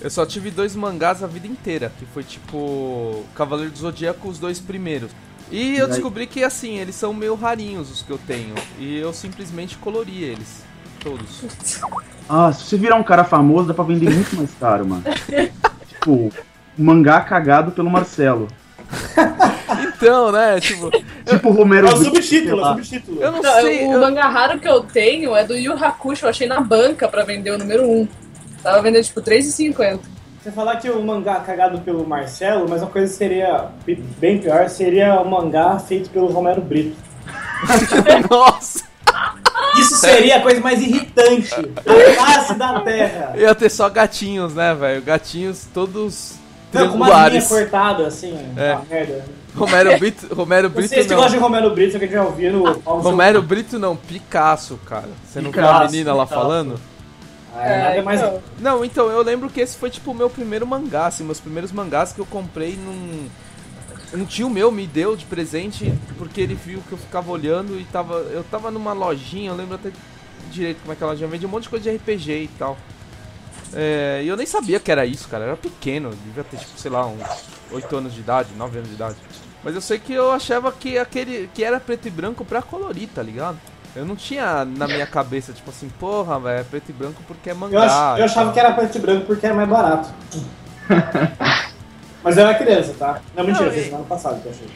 Eu 0.00 0.08
só 0.10 0.24
tive 0.24 0.50
dois 0.50 0.76
mangás 0.76 1.22
a 1.22 1.26
vida 1.26 1.46
inteira, 1.46 1.92
que 1.98 2.06
foi 2.06 2.22
tipo 2.22 3.24
Cavaleiro 3.34 3.70
do 3.72 3.78
Zodíaco, 3.78 4.28
os 4.28 4.38
dois 4.38 4.60
primeiros. 4.60 5.10
E 5.50 5.76
eu 5.76 5.88
descobri 5.88 6.26
que 6.28 6.44
assim, 6.44 6.78
eles 6.78 6.94
são 6.94 7.12
meio 7.12 7.34
rarinhos 7.34 7.90
os 7.90 8.02
que 8.02 8.10
eu 8.10 8.18
tenho. 8.18 8.54
E 8.78 8.96
eu 8.98 9.12
simplesmente 9.12 9.76
colori 9.78 10.22
eles. 10.22 10.62
Todos. 11.00 11.42
Ah, 12.28 12.52
se 12.52 12.64
você 12.64 12.76
virar 12.76 12.94
um 12.96 13.02
cara 13.02 13.24
famoso, 13.24 13.66
dá 13.68 13.74
pra 13.74 13.82
vender 13.84 14.10
muito 14.10 14.36
mais 14.36 14.54
caro, 14.54 14.86
mano. 14.86 15.02
tipo, 15.88 16.32
mangá 16.78 17.20
cagado 17.20 17.72
pelo 17.72 17.90
Marcelo. 17.90 18.48
Então, 20.02 20.32
né, 20.32 20.58
tipo, 20.58 20.90
Tipo 21.26 21.50
o 21.50 21.52
Romero 21.52 21.86
É 21.88 21.92
o 21.92 21.96
subtítulo, 21.96 22.60
é 22.60 22.64
o 22.64 22.74
subtítulo. 22.74 23.22
eu 23.22 23.32
não 23.32 23.42
Não, 23.42 23.52
sei. 23.60 23.86
o 23.86 23.92
eu- 23.92 24.00
mangá 24.00 24.28
raro 24.28 24.58
que 24.58 24.66
eu 24.68 24.80
tenho 24.80 25.36
é 25.36 25.44
do 25.44 25.54
Yu 25.56 25.72
Hakusho, 25.74 26.24
eu 26.24 26.30
achei 26.30 26.46
na 26.48 26.60
banca 26.60 27.06
pra 27.06 27.22
vender 27.22 27.50
o 27.50 27.58
número 27.58 27.86
1. 27.88 28.08
Tava 28.62 28.80
vendendo 28.82 29.04
tipo 29.04 29.20
3,50. 29.20 30.00
Você 30.42 30.50
falar 30.50 30.76
que 30.76 30.88
o 30.90 31.02
mangá 31.02 31.36
cagado 31.40 31.78
pelo 31.80 32.06
Marcelo, 32.06 32.66
mas 32.68 32.80
uma 32.82 32.90
coisa 32.90 33.12
seria 33.12 33.66
bem 34.18 34.38
pior, 34.38 34.68
seria 34.70 35.20
o 35.20 35.30
mangá 35.30 35.78
feito 35.78 36.08
pelo 36.10 36.28
Romero 36.28 36.62
Brito. 36.62 36.96
Nossa! 38.30 38.84
Isso 39.78 39.96
seria 39.96 40.38
a 40.38 40.40
coisa 40.40 40.60
mais 40.60 40.80
irritante 40.80 41.50
da 41.84 42.24
face 42.24 42.54
da 42.54 42.80
Terra. 42.80 43.34
Ia 43.36 43.54
ter 43.54 43.68
só 43.70 43.88
gatinhos, 43.88 44.54
né, 44.54 44.74
velho? 44.74 45.02
Gatinhos 45.02 45.66
todos 45.72 46.34
Não, 46.72 46.88
com 46.88 46.96
uma 46.96 47.28
linha 47.28 47.42
cortada, 47.42 48.06
assim, 48.06 48.34
É. 48.56 48.74
uma 48.74 48.84
merda. 48.84 49.24
Romero 49.56 49.98
Brito, 49.98 50.32
Romero 50.34 50.68
Não 50.68 50.74
Brito 50.76 50.88
sei 50.90 51.02
se 51.02 51.08
você 51.08 51.14
não. 51.14 51.22
gosta 51.22 51.36
de 51.36 51.42
Romero 51.42 51.70
Brito, 51.74 51.90
que 51.98 52.04
a 52.04 52.06
gente 52.06 52.12
já 52.12 52.22
ouviu 52.22 52.52
no... 52.52 52.72
Romero 53.00 53.42
Brito 53.42 53.78
não, 53.78 53.96
Picasso, 53.96 54.78
cara. 54.86 55.08
Você 55.26 55.40
não 55.40 55.50
viu 55.50 55.66
a 55.66 55.84
menina 55.86 56.14
lá 56.14 56.24
falando? 56.26 56.78
Ah, 57.52 57.58
nada 57.58 57.96
é 57.96 58.02
mais. 58.02 58.20
então. 58.20 58.42
Não, 58.60 58.84
então, 58.84 59.08
eu 59.10 59.22
lembro 59.22 59.50
que 59.50 59.60
esse 59.60 59.76
foi 59.76 59.90
tipo 59.90 60.12
o 60.12 60.14
meu 60.14 60.30
primeiro 60.30 60.64
mangá, 60.66 61.06
assim, 61.06 61.24
meus 61.24 61.40
primeiros 61.40 61.72
mangás 61.72 62.12
que 62.12 62.20
eu 62.20 62.26
comprei 62.26 62.76
num. 62.76 63.28
Um 64.12 64.24
tio 64.24 64.48
meu 64.50 64.70
me 64.72 64.86
deu 64.86 65.16
de 65.16 65.24
presente 65.24 65.92
porque 66.18 66.40
ele 66.40 66.54
viu 66.54 66.82
que 66.88 66.92
eu 66.92 66.98
ficava 66.98 67.30
olhando 67.30 67.78
e 67.78 67.84
tava. 67.84 68.14
Eu 68.14 68.44
tava 68.44 68.70
numa 68.70 68.92
lojinha, 68.92 69.50
eu 69.50 69.56
lembro 69.56 69.74
até 69.74 69.90
direito 70.50 70.80
como 70.80 70.92
é 70.92 70.96
que 70.96 71.02
a 71.02 71.06
lojinha 71.08 71.28
vende 71.28 71.44
um 71.46 71.48
monte 71.48 71.64
de 71.64 71.68
coisa 71.70 71.90
de 71.90 71.96
RPG 71.96 72.30
e 72.32 72.50
tal. 72.58 72.76
É, 73.74 74.20
e 74.24 74.28
eu 74.28 74.36
nem 74.36 74.46
sabia 74.46 74.80
que 74.80 74.90
era 74.90 75.04
isso, 75.06 75.28
cara. 75.28 75.44
Eu 75.44 75.48
era 75.48 75.56
pequeno, 75.56 76.10
devia 76.24 76.44
ter, 76.44 76.56
tipo, 76.58 76.78
sei 76.78 76.90
lá, 76.90 77.06
uns 77.06 77.20
8 77.70 77.96
anos 77.96 78.12
de 78.14 78.20
idade, 78.20 78.48
9 78.56 78.78
anos 78.78 78.88
de 78.88 78.94
idade. 78.96 79.16
Mas 79.62 79.74
eu 79.74 79.80
sei 79.80 79.98
que 79.98 80.12
eu 80.12 80.32
achava 80.32 80.72
que 80.72 80.98
aquele. 80.98 81.48
que 81.54 81.62
era 81.62 81.78
preto 81.78 82.08
e 82.08 82.10
branco 82.10 82.44
pra 82.44 82.62
colorir, 82.62 83.08
tá 83.14 83.22
ligado? 83.22 83.58
Eu 83.94 84.04
não 84.06 84.14
tinha 84.16 84.64
na 84.64 84.86
minha 84.86 85.06
cabeça, 85.06 85.52
tipo 85.52 85.68
assim, 85.70 85.88
porra, 85.98 86.38
velho, 86.40 86.60
é 86.60 86.64
preto 86.64 86.88
e 86.90 86.92
branco 86.92 87.22
porque 87.26 87.50
é 87.50 87.54
mangá. 87.54 87.76
Eu, 87.76 87.82
ach- 87.82 88.18
eu 88.18 88.22
e 88.22 88.24
achava 88.24 88.44
tal. 88.46 88.52
que 88.54 88.60
era 88.60 88.72
preto 88.72 88.96
e 88.96 89.00
branco 89.00 89.26
porque 89.26 89.46
era 89.46 89.54
mais 89.54 89.68
barato. 89.68 90.08
Mas 92.22 92.36
eu 92.36 92.46
era 92.46 92.56
criança, 92.58 92.94
tá? 92.98 93.20
Não, 93.34 93.44
mentira, 93.44 93.66
Não, 93.66 93.72
foi 93.72 93.80
e- 93.80 93.84
semana 93.84 94.04
passada 94.04 94.38
que 94.40 94.46
eu 94.46 94.52
achei. 94.52 94.68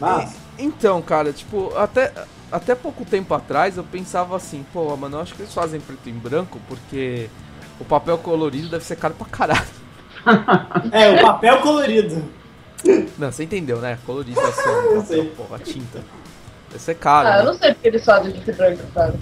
Mas, 0.00 0.32
Então, 0.58 1.00
cara, 1.02 1.32
tipo, 1.32 1.72
até, 1.76 2.12
até 2.50 2.74
pouco 2.74 3.04
tempo 3.04 3.32
atrás 3.34 3.76
eu 3.76 3.84
pensava 3.84 4.36
assim, 4.36 4.64
pô, 4.72 4.96
mano, 4.96 5.16
eu 5.16 5.20
acho 5.22 5.34
que 5.34 5.42
eles 5.42 5.52
fazem 5.54 5.80
preto 5.80 6.08
e 6.08 6.12
branco 6.12 6.58
porque 6.68 7.28
o 7.80 7.84
papel 7.84 8.18
colorido 8.18 8.68
deve 8.68 8.84
ser 8.84 8.96
caro 8.96 9.14
pra 9.14 9.26
caralho. 9.26 9.66
é, 10.92 11.10
o 11.10 11.22
papel 11.22 11.60
colorido. 11.60 12.22
Não, 13.18 13.30
você 13.32 13.44
entendeu, 13.44 13.78
né? 13.78 13.98
Colorização, 14.06 14.72
Eu 14.92 15.00
papel, 15.00 15.02
sei. 15.06 15.24
porra, 15.30 15.58
tinta. 15.58 16.00
Deve 16.70 16.82
ser 16.82 16.94
caro. 16.96 17.28
Ah, 17.28 17.32
eu 17.32 17.38
né? 17.38 17.44
não 17.44 17.54
sei 17.58 17.72
porque 17.74 17.88
eles 17.88 18.04
fazem 18.04 18.32
de 18.32 18.52
branco, 18.52 18.82
cara. 18.94 19.14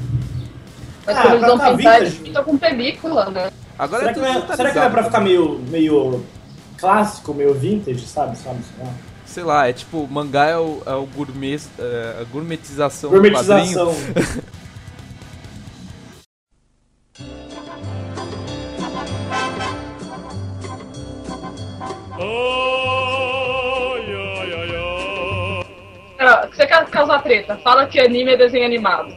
Mas 1.07 1.17
Ah, 1.17 1.23
quando 1.23 1.35
eles 1.35 1.47
vão 1.47 1.59
ficar 1.59 1.77
pintar, 1.77 1.77
vintage. 1.95 2.01
eles 2.17 2.19
pintam 2.19 2.45
com 2.45 2.59
película, 2.59 3.31
né? 3.31 3.51
Agora 3.79 4.01
Será 4.01 4.11
é 4.11 4.15
que, 4.15 4.21
tudo 4.21 4.33
vai, 4.33 4.33
será 4.33 4.47
que 4.47 4.79
vai 4.79 4.89
digitalizado, 4.89 4.91
pra 4.95 5.05
ficar 5.05 5.19
né? 5.19 5.25
meio, 5.25 5.59
meio 5.71 6.25
clássico, 6.79 7.35
meio 7.35 7.55
vintage, 7.55 8.07
sabe? 8.07 8.37
sabe 8.37 8.59
sei 8.65 8.85
lá. 8.85 8.93
Sei 9.25 9.45
lá, 9.45 9.69
é 9.69 9.73
tipo, 9.73 10.07
mangá 10.09 10.47
é 10.47 10.57
o, 10.57 10.83
é 10.87 10.95
o 10.95 11.05
gourmet, 11.07 11.61
é, 11.79 12.17
a 12.21 12.25
gourmetização, 12.25 13.11
do 13.11 13.15
Gourmetização. 13.21 13.95
quadrinho. 13.95 14.43
você 26.57 26.67
quer 26.67 26.87
causar 26.87 27.23
treta? 27.23 27.57
Fala 27.63 27.87
que 27.87 28.01
anime 28.01 28.33
é 28.33 28.37
desenho 28.37 28.65
animado. 28.65 29.15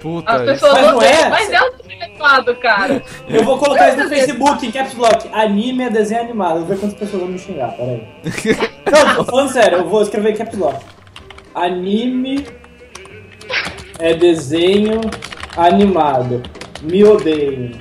Puta, 0.00 0.30
As 0.30 0.42
pessoas 0.42 0.72
Mas 0.74 0.86
não 0.86 1.02
é? 1.02 1.28
mas 1.28 1.50
é 1.50 1.60
um 1.62 1.76
desenho 1.76 2.04
animado, 2.04 2.54
cara. 2.56 3.02
Eu 3.28 3.42
vou 3.42 3.58
colocar 3.58 3.88
isso 3.88 4.04
no 4.04 4.08
Facebook, 4.08 4.66
em 4.66 4.70
Caps 4.70 4.94
Lock. 4.94 5.28
Anime 5.32 5.84
é 5.84 5.90
desenho 5.90 6.20
animado. 6.20 6.56
Eu 6.56 6.58
vou 6.60 6.68
ver 6.68 6.78
quantas 6.78 6.98
pessoas 6.98 7.22
vão 7.22 7.30
me 7.30 7.38
xingar, 7.38 7.72
peraí. 7.76 8.06
Não, 8.92 9.16
tô 9.16 9.24
falando 9.24 9.52
sério, 9.52 9.78
eu 9.78 9.88
vou 9.88 10.02
escrever 10.02 10.30
em 10.30 10.36
Caps 10.36 10.58
Lock. 10.58 10.84
Anime 11.54 12.46
é 13.98 14.14
desenho 14.14 15.00
animado. 15.56 16.42
Me 16.82 17.02
odeio. 17.02 17.72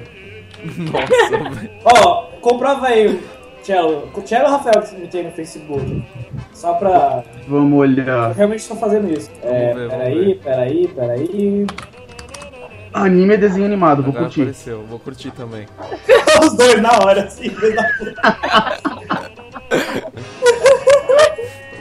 Nossa. 0.64 1.70
Ó, 1.84 2.24
comprova 2.42 2.88
aí, 2.88 3.22
Tchelo. 3.62 4.10
Tchelo 4.24 4.46
ou 4.46 4.52
Rafael 4.52 4.82
que 4.82 4.96
me 4.96 5.08
tem 5.08 5.24
no 5.24 5.32
Facebook. 5.32 6.04
Só 6.56 6.74
pra. 6.76 7.22
Vamos 7.48 7.72
Eu 7.74 7.78
olhar. 7.78 8.32
realmente 8.32 8.60
estou 8.62 8.78
fazendo 8.78 9.12
isso. 9.12 9.30
É, 9.44 9.74
Vamos 9.74 9.76
ver, 9.76 9.88
vamos 9.90 10.04
peraí, 10.06 10.36
peraí, 10.42 10.88
peraí. 10.88 11.68
Anime 12.94 13.34
é 13.34 13.38
desenho 13.38 13.66
animado, 13.66 14.02
vou 14.02 14.12
Agora 14.12 14.24
curtir. 14.26 14.42
apareceu, 14.44 14.84
vou 14.90 14.98
curtir 15.00 15.32
também. 15.32 15.66
Os 16.42 16.54
dois 16.56 16.82
na 16.82 16.92
hora, 17.04 17.24
assim. 17.26 17.52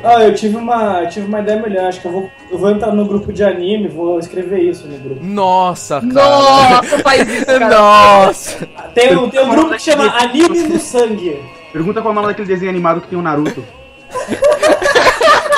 Ah, 0.02 0.22
eu 0.24 0.34
tive 0.34 0.56
uma, 0.56 1.02
eu 1.02 1.08
tive 1.08 1.26
uma 1.26 1.40
ideia 1.40 1.62
melhor. 1.62 1.86
Acho 1.86 2.00
que 2.00 2.06
eu 2.08 2.12
vou, 2.12 2.30
eu 2.50 2.58
vou 2.58 2.70
entrar 2.70 2.92
no 2.92 3.06
grupo 3.06 3.32
de 3.32 3.42
anime, 3.42 3.88
vou 3.88 4.18
escrever 4.18 4.58
isso 4.58 4.86
no 4.86 4.98
grupo. 4.98 5.24
Nossa, 5.24 6.00
cara. 6.00 6.12
Nossa, 6.12 6.98
faz 6.98 7.28
isso, 7.28 7.46
cara. 7.58 7.68
Nossa! 7.70 8.66
Tem, 8.94 9.16
um- 9.16 9.30
tem 9.30 9.40
um 9.40 9.48
grupo 9.50 9.70
que 9.70 9.82
chama 9.82 10.04
Anime 10.18 10.64
no 10.64 10.78
Sangue. 10.78 11.40
Pergunta 11.72 12.02
qual 12.02 12.10
é 12.10 12.12
o 12.12 12.14
nome 12.16 12.26
daquele 12.28 12.48
desenho 12.48 12.70
animado 12.70 13.00
que 13.00 13.08
tem 13.08 13.18
o 13.18 13.22
Naruto. 13.22 13.64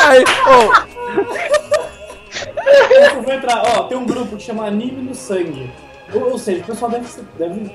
Ai, 0.01 0.23
ô, 0.47 0.73
Eu 3.15 3.23
vou 3.23 3.33
entrar, 3.33 3.63
ó, 3.65 3.83
tem 3.85 3.97
um 3.97 4.07
grupo 4.07 4.37
que 4.37 4.43
chama 4.43 4.67
Anime 4.67 5.03
no 5.03 5.15
Sangue. 5.15 5.71
Ou, 6.15 6.33
ou 6.33 6.39
seja, 6.39 6.63
o 6.63 6.67
pessoal 6.67 6.91
deve 6.91 7.07
ser. 7.09 7.25
Deve, 7.39 7.71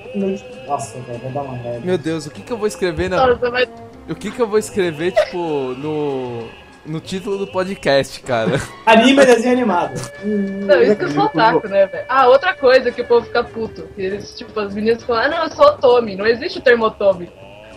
nossa, 0.67 0.99
velho, 1.01 1.19
vai 1.19 1.31
dar 1.31 1.41
uma 1.41 1.57
merda. 1.57 1.81
meu 1.83 1.97
Deus, 1.97 2.25
o 2.25 2.31
que 2.31 2.41
que 2.41 2.51
eu 2.51 2.57
vou 2.57 2.67
escrever 2.67 3.09
na... 3.09 3.27
Nossa, 3.27 3.49
vai- 3.49 3.67
O 4.09 4.15
que 4.15 4.31
que 4.31 4.39
eu 4.41 4.47
vou 4.47 4.57
escrever, 4.59 5.11
tipo, 5.11 5.37
no... 5.77 6.47
No 6.83 6.99
título 6.99 7.37
do 7.37 7.45
podcast, 7.45 8.19
cara? 8.21 8.59
Anime 8.87 9.21
é 9.21 9.25
desenho 9.27 9.53
animado. 9.53 9.91
Não, 10.25 10.81
isso 10.81 10.95
que 10.95 11.03
eu 11.03 11.11
sou 11.11 11.25
otaku, 11.25 11.67
né, 11.67 11.85
velho? 11.85 12.05
Ah, 12.09 12.27
outra 12.27 12.55
coisa 12.55 12.91
que 12.91 13.01
o 13.03 13.05
povo 13.07 13.23
fica 13.27 13.43
puto. 13.43 13.83
Que 13.95 14.01
eles, 14.01 14.33
tipo, 14.35 14.59
as 14.59 14.73
meninas 14.73 15.03
falam, 15.03 15.21
ah, 15.25 15.27
não, 15.29 15.43
eu 15.43 15.51
sou 15.51 15.63
otome. 15.63 16.15
Não 16.15 16.25
existe 16.25 16.57
o 16.57 16.61
termo 16.61 16.85
otome. 16.85 17.29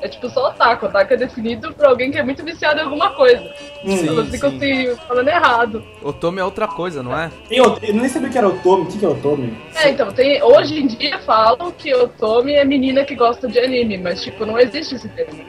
É 0.03 0.09
tipo 0.09 0.29
só 0.29 0.49
otaku. 0.49 0.87
Otaku 0.87 1.15
é 1.15 1.17
definido 1.17 1.73
por 1.73 1.87
alguém 1.87 2.11
que 2.11 2.19
é 2.19 2.23
muito 2.23 2.45
viciado 2.45 2.79
em 2.81 2.83
alguma 2.85 3.11
coisa. 3.11 3.51
Sim, 3.87 4.09
Elas 4.09 4.29
ficam 4.29 4.51
sim. 4.51 4.59
se 4.59 4.97
falando 5.09 5.29
errado. 5.29 5.85
Otome 6.03 6.41
é 6.41 6.45
outra 6.45 6.67
coisa, 6.69 7.03
não 7.03 7.19
é? 7.19 7.31
Tem 7.49 7.61
outro- 7.61 7.85
eu 7.85 7.95
nem 7.95 8.09
sabia 8.09 8.29
que 8.29 8.39
era 8.39 8.49
Otome. 8.49 8.83
O 8.85 8.87
que, 8.87 8.99
que 8.99 9.05
é 9.05 9.09
Otome? 9.09 9.57
É, 9.77 9.91
então, 9.91 10.13
tem, 10.13 10.43
hoje 10.43 10.81
em 10.83 10.87
dia 10.87 11.19
falam 11.21 11.71
que 11.73 11.95
otome 11.95 12.53
é 12.55 12.65
menina 12.65 13.05
que 13.05 13.15
gosta 13.15 13.49
de 13.49 13.59
anime, 13.59 13.99
mas, 13.99 14.23
tipo, 14.23 14.45
não 14.47 14.59
existe 14.59 14.95
esse 14.97 15.09
termo. 15.09 15.43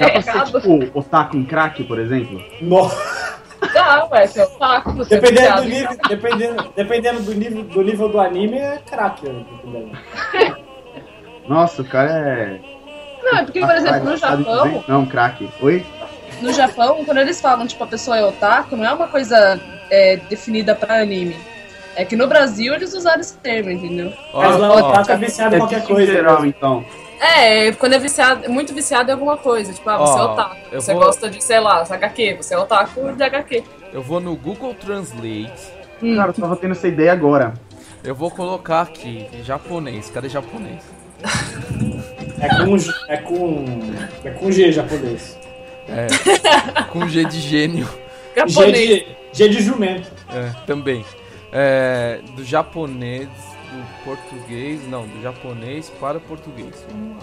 Dá 0.00 0.06
É 0.06 0.10
pra 0.10 0.22
ser 0.22 0.30
errado. 0.30 0.60
tipo 0.60 0.98
otaku 0.98 1.36
em 1.36 1.44
crack, 1.44 1.84
por 1.84 1.98
exemplo? 1.98 2.42
Nossa. 2.60 3.32
Dá, 3.72 4.08
ué, 4.10 4.26
você 4.26 4.40
é 4.40 4.44
otaku, 4.44 4.92
você 4.92 5.14
é 5.14 5.20
Dependendo 5.20 5.62
viciado 5.62 5.62
do 5.62 5.68
nível, 5.68 5.98
dependendo, 6.08 6.72
dependendo 6.74 7.20
do 7.22 7.34
nível 7.34 7.62
do 7.62 7.82
nível 7.82 8.08
do 8.08 8.18
anime, 8.20 8.58
é 8.58 8.78
crack. 8.90 9.24
né. 9.28 9.44
Nossa, 11.48 11.82
o 11.82 11.84
cara 11.84 12.10
é. 12.10 12.60
Não, 13.22 13.38
é 13.38 13.44
porque, 13.44 13.60
por 13.60 13.74
exemplo, 13.74 14.04
no 14.10 14.18
Sabe 14.18 14.42
Japão? 14.44 14.84
Não, 14.88 15.06
crack. 15.06 15.48
Oi? 15.60 15.84
no 16.40 16.52
Japão, 16.52 17.04
quando 17.04 17.18
eles 17.18 17.40
falam, 17.40 17.66
tipo, 17.68 17.84
a 17.84 17.86
pessoa 17.86 18.16
é 18.18 18.24
otaku, 18.24 18.74
não 18.76 18.84
é 18.84 18.92
uma 18.92 19.06
coisa 19.06 19.60
é, 19.88 20.16
definida 20.28 20.74
pra 20.74 21.00
anime. 21.00 21.36
É 21.94 22.04
que 22.04 22.16
no 22.16 22.26
Brasil 22.26 22.74
eles 22.74 22.92
usaram 22.94 23.20
esse 23.20 23.36
termo, 23.36 23.70
entendeu? 23.70 24.12
Mas 24.34 24.58
lá 24.58 24.74
o 24.74 24.78
otaku 24.88 25.12
é 25.12 25.16
viciado 25.18 25.54
em 25.54 25.58
É 25.58 25.60
qualquer 25.60 25.84
coisa. 25.84 26.12
geral, 26.12 26.42
né? 26.42 26.48
então. 26.48 26.84
É, 27.20 27.70
quando 27.72 27.92
é 27.92 27.98
viciado, 28.00 28.50
muito 28.50 28.74
viciado 28.74 29.10
em 29.10 29.12
alguma 29.12 29.36
coisa. 29.36 29.72
Tipo, 29.72 29.88
ah, 29.90 29.98
você 29.98 30.18
é 30.18 30.22
otaku. 30.22 30.56
Você 30.72 30.92
vou- 30.94 31.04
gosta 31.04 31.30
de, 31.30 31.44
sei 31.44 31.60
lá, 31.60 31.82
HQ. 31.88 32.36
Você 32.40 32.54
é 32.54 32.58
otaku 32.58 33.12
de 33.12 33.22
HQ. 33.22 33.62
eu 33.92 34.02
vou 34.02 34.18
no 34.20 34.34
Google 34.34 34.74
Translate. 34.74 35.52
Hum. 36.02 36.16
Cara, 36.16 36.30
eu 36.30 36.34
tava 36.34 36.56
tendo 36.56 36.72
essa 36.72 36.88
ideia 36.88 37.12
agora. 37.12 37.54
Eu 38.02 38.16
vou 38.16 38.30
colocar 38.32 38.80
aqui, 38.80 39.28
japonês. 39.44 40.10
Cadê 40.10 40.28
japonês? 40.28 40.82
É 42.42 42.48
com, 42.48 42.76
é 43.08 43.16
com. 43.16 43.64
É 44.24 44.30
com 44.30 44.50
G 44.50 44.72
japonês. 44.72 45.38
É, 45.88 46.06
com 46.90 47.08
G 47.08 47.24
de 47.24 47.40
gênio. 47.40 47.88
G 48.46 48.72
de, 48.72 49.06
G 49.32 49.48
de 49.48 49.62
jumento. 49.62 50.10
É, 50.30 50.50
também. 50.66 51.04
É, 51.52 52.20
do 52.34 52.44
japonês, 52.44 53.28
do 53.28 54.04
português, 54.04 54.80
não, 54.88 55.06
do 55.06 55.22
japonês 55.22 55.90
para 56.00 56.18
o 56.18 56.20
português. 56.20 56.74
Vamos 56.90 57.16
lá. 57.16 57.22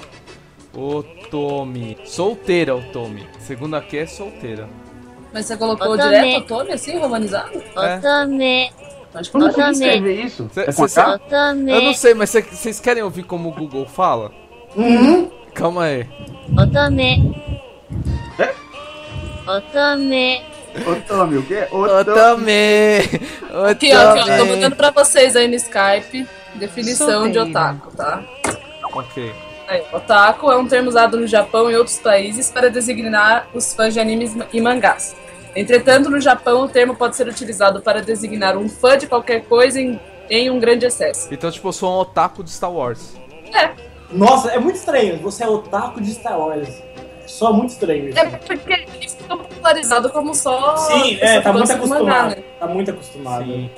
Otome. 0.73 1.97
Solteira, 2.05 2.75
Otome. 2.75 3.27
Segundo 3.39 3.75
aqui 3.75 3.97
é 3.97 4.05
solteira. 4.05 4.69
Mas 5.33 5.45
você 5.45 5.57
colocou 5.57 5.91
Otome. 5.93 6.09
direto 6.09 6.53
Otome, 6.53 6.73
assim, 6.73 6.97
romanizado? 6.97 7.51
É. 7.75 7.97
Otome, 7.97 8.71
Acho 9.13 9.23
que 9.23 9.31
Como 9.31 9.45
Otome. 9.47 9.71
escrever 9.71 10.25
isso? 10.25 10.47
Cê- 10.53 10.65
é 10.67 10.71
cê 10.71 11.01
otome, 11.01 11.71
Eu 11.71 11.81
não 11.81 11.93
sei, 11.93 12.13
mas 12.13 12.29
cê- 12.29 12.41
vocês 12.43 12.79
querem 12.79 13.01
ouvir 13.01 13.23
como 13.23 13.49
o 13.49 13.51
Google 13.51 13.87
fala? 13.87 14.31
Uhum. 14.75 15.29
Calma 15.53 15.83
aí. 15.85 16.07
otome. 16.57 17.35
É? 18.37 18.53
Otome, 19.49 20.43
Otome, 20.85 21.37
o 21.37 21.43
quê? 21.43 21.67
Otome. 21.71 22.99
Aqui, 23.69 23.93
ó, 23.93 24.11
aqui, 24.11 24.31
ó, 24.31 24.37
tô 24.37 24.45
botando 24.45 24.75
pra 24.75 24.91
vocês 24.91 25.35
aí 25.35 25.47
no 25.47 25.55
Skype 25.55 26.27
definição 26.55 27.29
de 27.29 27.39
otaku, 27.39 27.95
tá? 27.95 28.23
Ok. 28.93 29.33
Aí, 29.67 29.83
otaku 29.93 30.51
é 30.51 30.57
um 30.57 30.67
termo 30.67 30.89
usado 30.89 31.17
no 31.17 31.27
Japão 31.27 31.69
e 31.69 31.75
outros 31.75 31.99
países 31.99 32.49
para 32.49 32.69
designar 32.69 33.47
os 33.53 33.73
fãs 33.73 33.93
de 33.93 33.99
animes 33.99 34.35
e 34.51 34.59
mangás. 34.59 35.15
Entretanto, 35.55 36.09
no 36.09 36.19
Japão, 36.19 36.63
o 36.63 36.69
termo 36.69 36.95
pode 36.95 37.15
ser 37.15 37.27
utilizado 37.27 37.81
para 37.81 38.01
designar 38.01 38.57
um 38.57 38.67
fã 38.67 38.97
de 38.97 39.07
qualquer 39.07 39.43
coisa 39.45 39.79
em, 39.79 39.99
em 40.29 40.49
um 40.49 40.59
grande 40.59 40.85
excesso. 40.85 41.27
Então, 41.31 41.51
tipo, 41.51 41.67
eu 41.67 41.73
sou 41.73 41.91
um 41.91 41.99
otaku 41.99 42.43
de 42.43 42.51
Star 42.51 42.71
Wars. 42.71 43.15
Nossa, 44.11 44.49
é 44.51 44.59
muito 44.59 44.75
estranho. 44.77 45.19
Você 45.19 45.43
é 45.43 45.47
otaku 45.47 46.01
de 46.01 46.11
Star 46.13 46.39
Wars. 46.39 46.81
Só 47.27 47.53
muito 47.53 47.69
estranho 47.71 48.09
isso. 48.09 48.17
É 48.19 48.25
porque 48.25 48.73
ele 48.73 49.07
ficou 49.07 49.37
popularizado 49.37 50.09
como 50.09 50.33
só. 50.33 50.75
Sim, 50.77 51.17
é, 51.21 51.39
tá 51.41 51.53
muito 51.53 51.67
gosta 51.67 51.83
de 51.83 51.87
mangá, 51.89 52.21
acostumado. 52.23 52.35
né? 52.35 52.43
Tá 52.59 52.67
muito 52.67 52.91
acostumado. 52.91 53.45
Sim. 53.45 53.69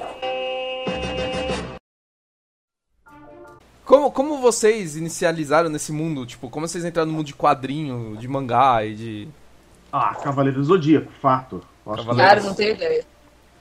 Como, 3.85 4.09
como 4.09 4.37
vocês 4.37 4.95
inicializaram 4.95 5.69
nesse 5.69 5.91
mundo? 5.91 6.25
Tipo, 6.25 6.49
como 6.49 6.65
vocês 6.65 6.85
entraram 6.85 7.09
no 7.11 7.17
mundo 7.17 7.25
de 7.25 7.33
quadrinho, 7.35 8.15
de 8.17 8.27
mangá 8.27 8.85
e 8.85 8.95
de. 8.95 9.27
Ah, 9.91 10.15
Cavaleiro 10.15 10.59
do 10.59 10.63
Zodíaco, 10.63 11.11
fato. 11.21 11.61
Acho 11.85 11.97
Cavaleiro. 12.05 12.29
Cara, 12.29 12.41
não 12.43 12.53
tenho 12.55 12.71
ideia. 12.75 13.03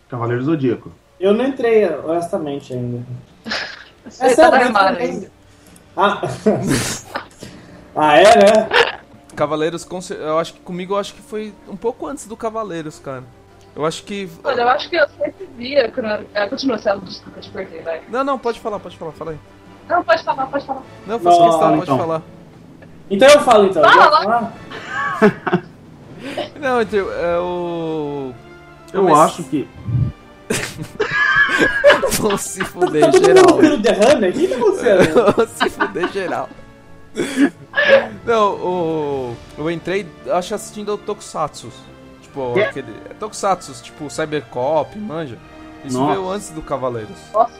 Cavaleiro 0.08 0.44
do 0.44 0.50
Zodíaco. 0.52 0.92
Eu 1.18 1.34
não 1.34 1.44
entrei, 1.46 1.84
honestamente, 1.88 2.72
ainda. 2.72 3.04
Você 4.06 4.36
tá 4.36 4.50
sério, 4.50 4.72
mas- 4.72 4.98
ainda. 4.98 5.39
Ah, 5.96 6.20
ah 7.96 8.16
é, 8.16 8.24
né? 8.24 9.00
Cavaleiros, 9.34 9.86
eu 10.10 10.38
acho 10.38 10.54
que 10.54 10.60
comigo 10.60 10.94
eu 10.94 10.98
acho 10.98 11.14
que 11.14 11.22
foi 11.22 11.54
um 11.68 11.76
pouco 11.76 12.06
antes 12.06 12.26
do 12.26 12.36
Cavaleiros, 12.36 12.98
cara. 12.98 13.24
Eu 13.74 13.86
acho 13.86 14.02
que. 14.04 14.28
Olha, 14.42 14.62
eu 14.62 14.68
acho 14.68 14.90
que 14.90 14.96
eu 14.96 15.08
sempre 15.08 15.48
via 15.56 15.86
eu. 15.86 16.26
Ah, 16.34 16.48
Continua, 16.48 16.78
Celo, 16.78 17.00
desculpa, 17.02 17.38
eu 17.38 17.42
te 17.42 17.50
perdi, 17.50 17.78
vai. 17.78 18.02
Não, 18.08 18.24
não, 18.24 18.38
pode 18.38 18.58
falar, 18.60 18.78
pode 18.80 18.96
falar, 18.96 19.12
fala 19.12 19.30
aí. 19.32 19.38
Não, 19.88 20.04
pode 20.04 20.22
falar, 20.24 20.46
pode 20.46 20.66
falar. 20.66 20.82
Não, 21.06 21.14
eu 21.14 21.20
faço 21.20 21.38
Não, 21.38 21.46
questão, 21.46 21.70
pode 21.70 21.82
então. 21.82 21.98
falar. 21.98 22.22
Então 23.10 23.28
eu 23.28 23.40
falo, 23.40 23.66
então. 23.66 23.82
Fala. 23.82 24.04
Eu 24.04 24.10
falar? 24.22 24.52
Não, 26.60 26.82
então, 26.82 27.12
é 27.12 27.38
o. 27.38 28.32
Eu 28.92 29.04
Mas- 29.04 29.18
acho 29.18 29.44
que. 29.44 29.68
Vão 32.20 32.36
se 32.36 32.58
Tá 32.60 32.64
fuder 32.66 33.04
todo 33.10 33.14
mundo 33.14 33.24
geral. 33.26 33.54
ouvindo 33.54 33.76
derrame 33.78 34.26
aqui? 34.26 34.38
O 34.38 34.48
que 34.48 34.48
tá 34.48 34.56
acontecendo? 34.56 35.32
Vão 35.36 35.46
se 35.48 35.70
fuder 35.70 36.08
geral. 36.12 36.48
Não, 38.24 38.52
o. 38.54 39.36
Eu 39.58 39.70
entrei, 39.70 40.06
acho 40.30 40.54
assistindo 40.54 40.94
o 40.94 40.98
Tokusatsu. 40.98 41.70
Tipo, 42.22 42.58
É? 42.58 42.64
aquele. 42.66 42.92
Tokusatsu, 43.18 43.72
tipo 43.82 44.08
Cybercop, 44.10 44.96
manja. 44.98 45.36
Isso 45.84 45.98
Nossa. 45.98 46.12
veio 46.14 46.30
antes 46.30 46.50
do 46.50 46.62
Cavaleiros. 46.62 47.16
Nossa, 47.32 47.52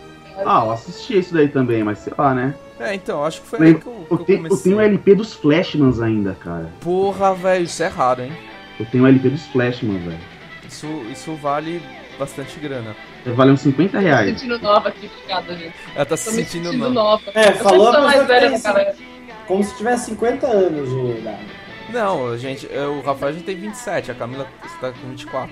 Ah, 0.44 0.62
eu 0.64 0.70
assisti 0.72 1.18
isso 1.18 1.34
daí 1.34 1.48
também, 1.48 1.82
mas 1.82 1.98
sei 1.98 2.12
lá, 2.16 2.34
né? 2.34 2.54
É, 2.78 2.94
então, 2.94 3.24
acho 3.24 3.42
que 3.42 3.46
foi 3.48 3.58
aí 3.66 3.74
que 3.74 3.86
eu, 3.86 3.92
que 3.92 4.14
Eu 4.14 4.18
eu 4.18 4.24
tenho, 4.24 4.38
eu 4.38 4.42
comecei. 4.44 4.62
tenho 4.72 4.76
o 4.76 4.80
LP 4.80 5.14
dos 5.14 5.32
Flashmans 5.34 6.00
ainda, 6.00 6.34
cara. 6.34 6.70
Porra, 6.80 7.34
velho, 7.34 7.64
isso 7.64 7.82
é 7.82 7.88
raro, 7.88 8.22
hein? 8.22 8.32
Eu 8.78 8.86
tenho 8.86 9.04
o 9.04 9.06
LP 9.06 9.28
dos 9.30 9.46
Flashmans, 9.48 10.02
velho. 10.02 10.18
Isso, 10.66 10.86
isso 11.10 11.34
vale 11.34 11.82
bastante 12.20 12.60
grana. 12.60 12.94
Valeu 13.26 13.54
uns 13.54 13.60
50 13.62 13.90
tô 13.90 13.98
me 13.98 14.04
reais. 14.04 14.28
sentindo 14.38 14.58
nova 14.60 14.88
aqui, 14.90 15.10
obrigada, 15.12 15.56
gente. 15.56 15.74
Ela 15.96 16.06
tá 16.06 16.16
se 16.16 16.24
Tô 16.26 16.30
sentindo, 16.30 16.64
sentindo 16.66 16.84
não. 16.84 16.90
nova. 16.92 17.22
É, 17.34 17.48
Eu 17.48 17.54
falou 17.56 17.88
a 17.88 18.00
mais 18.02 18.26
velha 18.26 18.60
caralho. 18.60 18.94
Como 19.46 19.64
se 19.64 19.76
tivesse 19.76 20.06
50 20.10 20.46
anos 20.46 20.88
de 20.90 21.18
idade. 21.20 21.46
Não, 21.92 22.38
gente, 22.38 22.68
é, 22.72 22.86
o 22.86 23.00
Rafael 23.00 23.30
a 23.30 23.32
gente 23.32 23.44
tem 23.44 23.56
27, 23.56 24.12
a 24.12 24.14
Camila 24.14 24.46
está 24.64 24.92
com 24.92 25.08
24. 25.08 25.50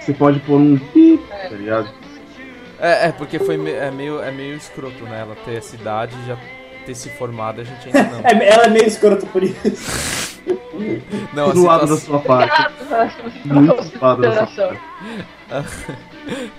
Você 0.00 0.14
pode 0.14 0.38
pôr 0.40 0.58
um 0.58 0.78
pi, 0.78 1.20
tá 1.28 1.48
ligado? 1.50 1.90
É, 2.80 3.08
é 3.08 3.12
porque 3.12 3.38
foi 3.38 3.56
me- 3.58 3.70
é 3.72 3.90
meio, 3.90 4.22
é 4.22 4.30
meio 4.30 4.56
escroto, 4.56 5.04
né? 5.04 5.20
Ela 5.20 5.36
ter 5.44 5.56
essa 5.56 5.76
idade 5.76 6.14
e 6.24 6.26
já 6.26 6.38
ter 6.84 6.94
se 6.94 7.08
formado, 7.10 7.60
a 7.60 7.64
gente 7.64 7.86
ainda 7.86 8.02
não. 8.04 8.20
É, 8.20 8.48
ela 8.48 8.64
é 8.64 8.68
meio 8.68 8.86
escrota 8.86 9.26
por 9.26 9.42
isso. 9.42 10.40
Não, 11.32 11.52
do 11.52 11.64
lado 11.64 11.86
da 11.86 11.94
a, 11.94 11.96
sua 11.96 12.20
parte. 12.20 12.66
Muito 13.44 13.82
do 13.82 14.04
lado 14.04 14.22
da 14.22 14.46
sua 14.46 14.76
parte. 15.48 15.74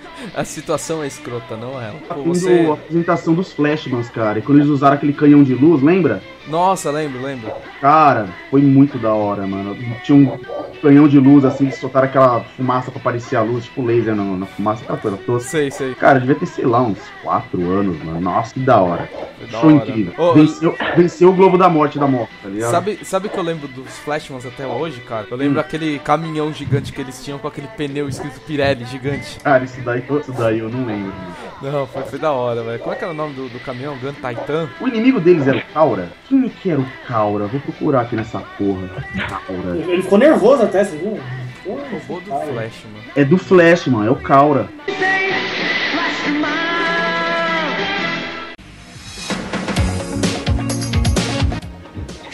a 0.36 0.43
situação 0.43 1.03
é 1.03 1.07
escrota, 1.07 1.55
não 1.55 1.81
ela. 1.81 1.95
Tá 2.07 2.15
Pô, 2.15 2.24
você... 2.24 2.65
a 2.69 2.74
apresentação 2.74 3.34
dos 3.34 3.51
Flashmans, 3.53 4.10
cara. 4.10 4.39
E 4.39 4.41
quando 4.41 4.60
eles 4.60 4.69
usaram 4.69 4.95
aquele 4.95 5.13
canhão 5.13 5.43
de 5.43 5.53
luz, 5.53 5.81
lembra? 5.81 6.22
Nossa, 6.48 6.91
lembro, 6.91 7.22
lembro. 7.22 7.51
Cara, 7.81 8.27
foi 8.51 8.62
muito 8.62 8.98
da 9.00 9.13
hora, 9.13 9.48
mano. 9.48 9.75
Tinha 10.03 10.15
um 10.15 10.38
canhão 10.81 11.07
de 11.07 11.17
luz, 11.19 11.43
assim, 11.43 11.63
eles 11.65 11.77
soltaram 11.79 12.07
aquela 12.07 12.41
fumaça 12.55 12.91
pra 12.91 13.00
parecer 13.01 13.36
a 13.36 13.41
luz, 13.41 13.63
tipo 13.63 13.81
laser 13.84 14.13
na, 14.15 14.24
na 14.24 14.45
fumaça, 14.45 14.84
aquela 14.84 14.98
coisa 15.00 15.17
toda. 15.25 15.39
Sei, 15.39 15.72
sei. 15.72 15.95
Cara, 15.95 16.19
devia 16.19 16.36
ter, 16.36 16.45
sei 16.45 16.65
lá, 16.65 16.81
uns 16.84 17.00
4 17.24 17.60
anos, 17.72 17.98
mano. 18.03 18.22
Nossa, 18.22 18.53
que 18.53 18.60
da 18.60 18.79
hora. 18.79 19.10
Da 19.51 19.60
Show 19.60 19.65
hora. 19.69 19.75
incrível. 19.77 20.34
Venceu, 20.36 20.75
venceu 20.95 21.29
o 21.29 21.34
Globo 21.34 21.57
da 21.57 21.67
Morte 21.67 21.98
da 21.98 22.05
Morte, 22.07 22.31
tá 22.43 22.50
ligado? 22.50 22.69
Sabe, 22.72 23.00
sabe 23.03 23.29
que 23.29 23.38
eu 23.39 23.43
lembro 23.43 23.68
dos 23.68 23.98
Flashmans 24.00 24.46
até 24.46 24.68
hoje, 24.68 25.01
cara? 25.01 25.25
Eu 25.31 25.37
lembro 25.37 25.57
Hum. 25.57 25.61
aquele 25.61 25.98
caminhão 26.00 26.53
gigante 26.53 26.92
que 26.94 27.01
eles 27.01 27.24
tinham 27.24 27.39
com 27.39 27.48
aquele 27.48 27.68
pneu 27.70 28.07
escrito 28.07 28.39
Pirelli 28.42 28.85
gigante. 28.85 29.39
Cara, 29.39 29.63
isso 29.63 29.81
daí, 29.81 30.01
daí 30.37 30.59
eu 30.59 30.70
não 30.70 30.85
lembro. 30.85 31.13
Não, 31.61 31.87
foi, 31.87 32.03
foi 32.03 32.20
da 32.20 32.31
hora, 32.31 32.63
velho. 32.63 32.79
Como 32.79 32.94
é 32.94 32.98
que 32.98 33.03
era 33.03 33.13
o 33.13 33.15
nome 33.15 33.33
do, 33.33 33.50
do 33.50 33.59
caminhão? 33.59 33.98
Gun 33.98 34.13
Titan? 34.13 34.70
O 34.79 34.87
inimigo 34.87 35.20
deles 35.20 35.48
era 35.48 35.57
o 35.57 35.74
Caura? 35.74 36.09
Quem 36.27 36.48
que 36.50 36.70
era 36.70 36.79
o 36.79 36.85
Caura? 37.07 37.48
Vou 37.48 37.59
procurar 37.61 38.01
aqui 38.01 38.15
nessa 38.15 38.39
porra. 38.39 38.87
Caura. 39.29 39.77
Ele 39.77 40.01
ficou 40.01 40.18
nervoso 40.18 40.63
até, 40.63 40.83
você 40.83 40.98
viu? 40.98 41.20
Do 41.65 42.33
Ai. 42.33 42.53
Flashman. 42.53 43.01
É 43.15 43.25
do 43.25 43.37
Flash, 43.37 43.87
mano. 43.87 44.07
É 44.07 44.11
o 44.11 44.15
Caura. 44.15 44.70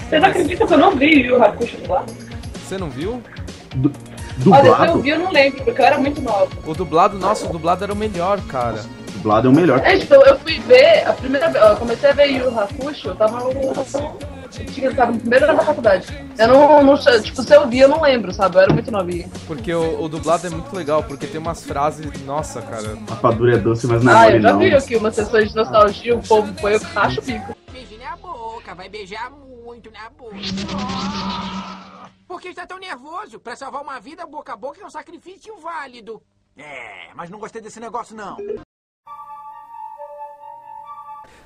Vocês 0.10 0.23
acreditam 0.23 0.67
que 0.67 0.73
eu 0.73 0.77
não 0.77 0.95
vi 0.97 1.31
o 1.31 1.41
Hakusho 1.41 1.77
lá? 1.88 2.05
Você 2.53 2.77
não 2.77 2.89
viu? 2.89 3.23
Du- 4.43 4.51
Olha, 4.51 4.62
se 4.63 4.67
eu 4.69 4.73
dublado? 4.75 5.01
vi, 5.01 5.10
eu 5.10 5.19
não 5.19 5.32
lembro, 5.32 5.63
porque 5.63 5.82
eu 5.82 5.86
era 5.86 5.97
muito 5.97 6.21
nova. 6.21 6.47
O 6.65 6.73
dublado, 6.73 7.17
nossa, 7.17 7.45
o 7.45 7.49
dublado 7.49 7.84
era 7.84 7.93
o 7.93 7.95
melhor, 7.95 8.39
cara. 8.47 8.84
Dublado 9.13 9.47
é 9.47 9.51
o 9.51 9.54
melhor. 9.54 9.80
É, 9.86 9.97
tipo, 9.97 10.15
eu 10.15 10.38
fui 10.39 10.60
ver, 10.62 11.08
a 11.08 11.13
primeira 11.13 11.49
vez, 11.49 11.63
eu 11.63 11.75
comecei 11.77 12.10
a 12.10 12.13
ver 12.13 12.25
Yu 12.32 12.60
Hakusho, 12.60 13.10
eu 13.10 13.15
tava 13.15 13.39
no. 13.39 13.51
Tinha- 14.73 14.93
tava 14.93 15.12
no 15.13 15.19
primeiro 15.19 15.45
ano 15.45 15.58
da 15.58 15.63
faculdade. 15.63 16.08
Eu 16.38 16.47
não, 16.47 16.84
não. 16.84 16.97
Tipo, 16.97 17.41
se 17.41 17.56
eu 17.56 17.67
vi, 17.69 17.80
eu 17.80 17.88
não 17.88 18.01
lembro, 18.01 18.34
sabe? 18.34 18.58
Eu 18.58 18.62
era 18.62 18.73
muito 18.73 18.91
novinha. 18.91 19.27
Porque 19.47 19.73
o, 19.73 20.04
o 20.04 20.10
dublado 20.10 20.45
é 20.45 20.49
muito 20.49 20.75
legal, 20.75 21.04
porque 21.04 21.25
tem 21.27 21.39
umas 21.39 21.63
frases. 21.63 22.06
Nossa, 22.25 22.62
cara. 22.62 22.97
A 23.08 23.12
rapadura 23.13 23.56
é 23.56 23.58
doce, 23.58 23.88
mas 23.88 24.04
não 24.04 24.12
é 24.12 24.15
Ah, 24.15 24.30
eu 24.32 24.41
já 24.41 24.51
não. 24.51 24.60
vi 24.60 24.73
aqui 24.75 24.95
umas 24.97 25.15
sessões 25.15 25.49
de 25.51 25.56
nostalgia, 25.56 26.15
o 26.15 26.21
povo 26.21 26.51
foi, 26.60 26.75
eu 26.75 26.82
racho 26.93 27.19
o 27.21 27.23
bico. 27.23 27.56
Beije 27.71 27.97
na 27.97 28.17
boca, 28.17 28.75
vai 28.75 28.89
beijar 28.89 29.32
muito 29.65 29.89
na 29.91 30.10
boca. 30.17 30.36
Por 32.31 32.39
que 32.39 32.47
está 32.47 32.65
tão 32.65 32.77
nervoso? 32.79 33.41
Para 33.41 33.57
salvar 33.57 33.81
uma 33.81 33.99
vida, 33.99 34.25
boca 34.25 34.53
a 34.53 34.55
boca 34.55 34.81
é 34.81 34.85
um 34.85 34.89
sacrifício 34.89 35.53
válido. 35.57 36.23
É, 36.57 37.09
mas 37.13 37.29
não 37.29 37.37
gostei 37.37 37.61
desse 37.61 37.77
negócio 37.77 38.15
não. 38.15 38.37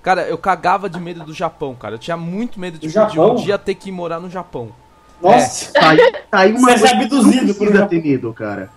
Cara, 0.04 0.28
eu 0.28 0.38
cagava 0.38 0.88
de 0.88 1.00
medo 1.00 1.24
do 1.26 1.34
Japão, 1.34 1.74
cara. 1.76 1.96
Eu 1.96 2.00
tinha 2.00 2.16
muito 2.16 2.60
medo 2.60 2.78
de, 2.78 2.86
Do 2.86 2.92
de 2.92 3.00
um 3.00 3.10
Japão? 3.10 3.36
dia 3.36 3.58
ter 3.58 3.74
que 3.74 3.92
morar 3.92 4.20
no 4.20 4.30
Japão. 4.30 4.76
Nossa, 5.20 5.74
Tá 5.74 5.90
aí, 5.90 6.12
tá 6.30 6.40
aí 6.42 6.52
uma 6.54 6.78
Você 6.78 6.86
é 6.86 6.92
abduzido 6.92 7.48
não 7.48 7.56
por 7.56 7.88
ter 7.90 8.04
medo, 8.04 8.32
cara. 8.32 8.70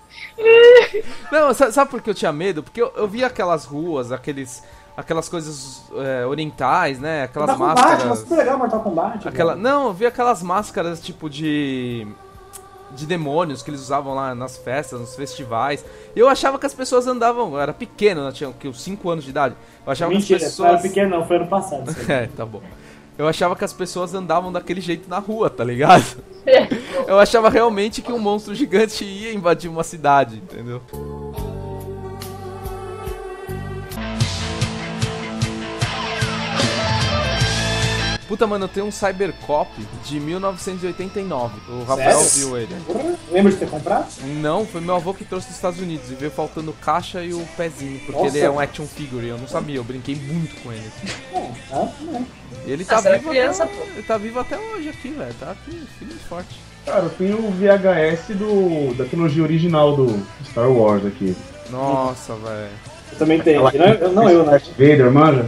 Não, 1.30 1.52
sa- 1.52 1.70
sabe 1.70 1.90
por 1.90 2.00
que 2.00 2.08
eu 2.08 2.14
tinha 2.14 2.32
medo? 2.32 2.62
Porque 2.62 2.80
eu, 2.80 2.90
eu 2.96 3.06
via 3.06 3.26
aquelas 3.26 3.66
ruas, 3.66 4.12
aqueles, 4.12 4.64
aquelas 4.98 5.28
coisas 5.28 5.84
é, 5.94 6.26
orientais, 6.26 6.98
né? 6.98 7.22
Aquelas 7.22 7.56
Mortal 7.56 7.68
Kombat, 7.68 7.90
máscaras. 7.90 8.18
super 8.18 8.36
legal 8.36 8.58
Mortal 8.58 8.80
Kombat. 8.80 9.28
Aquela, 9.28 9.52
velho. 9.52 9.62
não, 9.62 9.86
eu 9.86 9.92
vi 9.92 10.06
aquelas 10.06 10.42
máscaras 10.42 11.00
tipo 11.00 11.30
de 11.30 12.04
de 12.90 13.04
demônios 13.04 13.62
que 13.62 13.70
eles 13.70 13.82
usavam 13.82 14.14
lá 14.14 14.34
nas 14.34 14.56
festas, 14.56 14.98
nos 14.98 15.14
festivais. 15.14 15.84
E 16.16 16.18
eu 16.18 16.26
achava 16.26 16.58
que 16.58 16.64
as 16.64 16.72
pessoas 16.72 17.06
andavam, 17.06 17.52
eu 17.52 17.60
era 17.60 17.72
pequeno, 17.72 18.22
eu 18.22 18.32
tinha 18.32 18.50
que, 18.50 18.66
uns 18.66 18.80
5 18.82 19.10
anos 19.10 19.24
de 19.24 19.30
idade. 19.30 19.54
Eu 19.84 19.92
achava 19.92 20.10
Mentira, 20.10 20.38
que 20.38 20.44
as 20.46 20.58
não 20.58 20.66
era 20.66 20.76
pessoas 20.78 20.92
pequeno 20.92 21.18
não, 21.18 21.26
foi 21.26 21.36
ano 21.36 21.46
passado. 21.46 21.94
É, 22.08 22.26
tá 22.28 22.46
bom. 22.46 22.62
Eu 23.18 23.28
achava 23.28 23.54
que 23.54 23.64
as 23.64 23.74
pessoas 23.74 24.14
andavam 24.14 24.50
daquele 24.50 24.80
jeito 24.80 25.08
na 25.08 25.18
rua, 25.18 25.50
tá 25.50 25.62
ligado? 25.62 26.22
Eu 27.06 27.18
achava 27.18 27.50
realmente 27.50 28.00
que 28.00 28.12
um 28.12 28.18
monstro 28.18 28.54
gigante 28.54 29.04
ia 29.04 29.34
invadir 29.34 29.68
uma 29.68 29.84
cidade, 29.84 30.36
entendeu? 30.36 30.80
Puta, 38.28 38.46
mano, 38.46 38.66
eu 38.66 38.68
tenho 38.68 38.84
um 38.86 38.90
Cybercop 38.92 39.70
de 40.04 40.20
1989. 40.20 41.54
O 41.70 41.84
Rafael 41.84 42.18
Sério? 42.20 42.46
viu 42.48 42.58
ele. 42.58 42.76
Lembra 43.32 43.50
de 43.52 43.58
ter 43.58 43.68
comprado? 43.70 44.06
Não, 44.42 44.66
foi 44.66 44.82
meu 44.82 44.96
avô 44.96 45.14
que 45.14 45.24
trouxe 45.24 45.46
dos 45.46 45.56
Estados 45.56 45.80
Unidos 45.80 46.10
e 46.10 46.14
veio 46.14 46.30
faltando 46.30 46.72
caixa 46.74 47.22
e 47.24 47.32
o 47.32 47.40
pezinho, 47.56 47.98
porque 48.00 48.12
Nossa. 48.24 48.36
ele 48.36 48.44
é 48.46 48.50
um 48.50 48.60
action 48.60 48.84
figure, 48.86 49.26
eu 49.26 49.38
não 49.38 49.48
sabia, 49.48 49.76
eu 49.76 49.84
brinquei 49.84 50.14
muito 50.14 50.54
com 50.62 50.70
ele. 50.70 50.90
É, 51.32 51.50
tá, 51.70 51.88
né? 52.02 52.26
E 52.66 52.70
ele 52.70 52.84
tá 52.84 53.00
você 53.00 53.08
era 53.08 53.18
vivo 53.18 53.30
criança, 53.30 53.64
até, 53.64 53.74
ele 53.94 54.02
tá 54.02 54.18
vivo 54.18 54.40
até 54.40 54.58
hoje 54.58 54.88
aqui, 54.90 55.08
velho. 55.08 55.34
Tá 55.40 55.50
aqui, 55.52 55.82
e 56.02 56.04
forte. 56.28 56.60
Cara, 56.84 57.04
eu 57.04 57.10
tenho 57.10 57.38
o 57.38 57.50
VHS 57.50 58.36
do, 58.36 58.94
da 58.94 59.04
trilogia 59.06 59.42
original 59.42 59.96
do 59.96 60.22
Star 60.50 60.70
Wars 60.70 61.04
aqui. 61.06 61.34
Nossa, 61.70 62.34
velho. 62.34 62.68
Eu 63.12 63.18
também 63.18 63.40
tenho. 63.40 63.62
Não, 63.62 63.70
eu- 63.70 64.12
não 64.12 64.28
eu, 64.30 64.44
né? 64.44 64.50
Darth 64.52 64.68
Vader, 64.72 65.10
manja? 65.10 65.46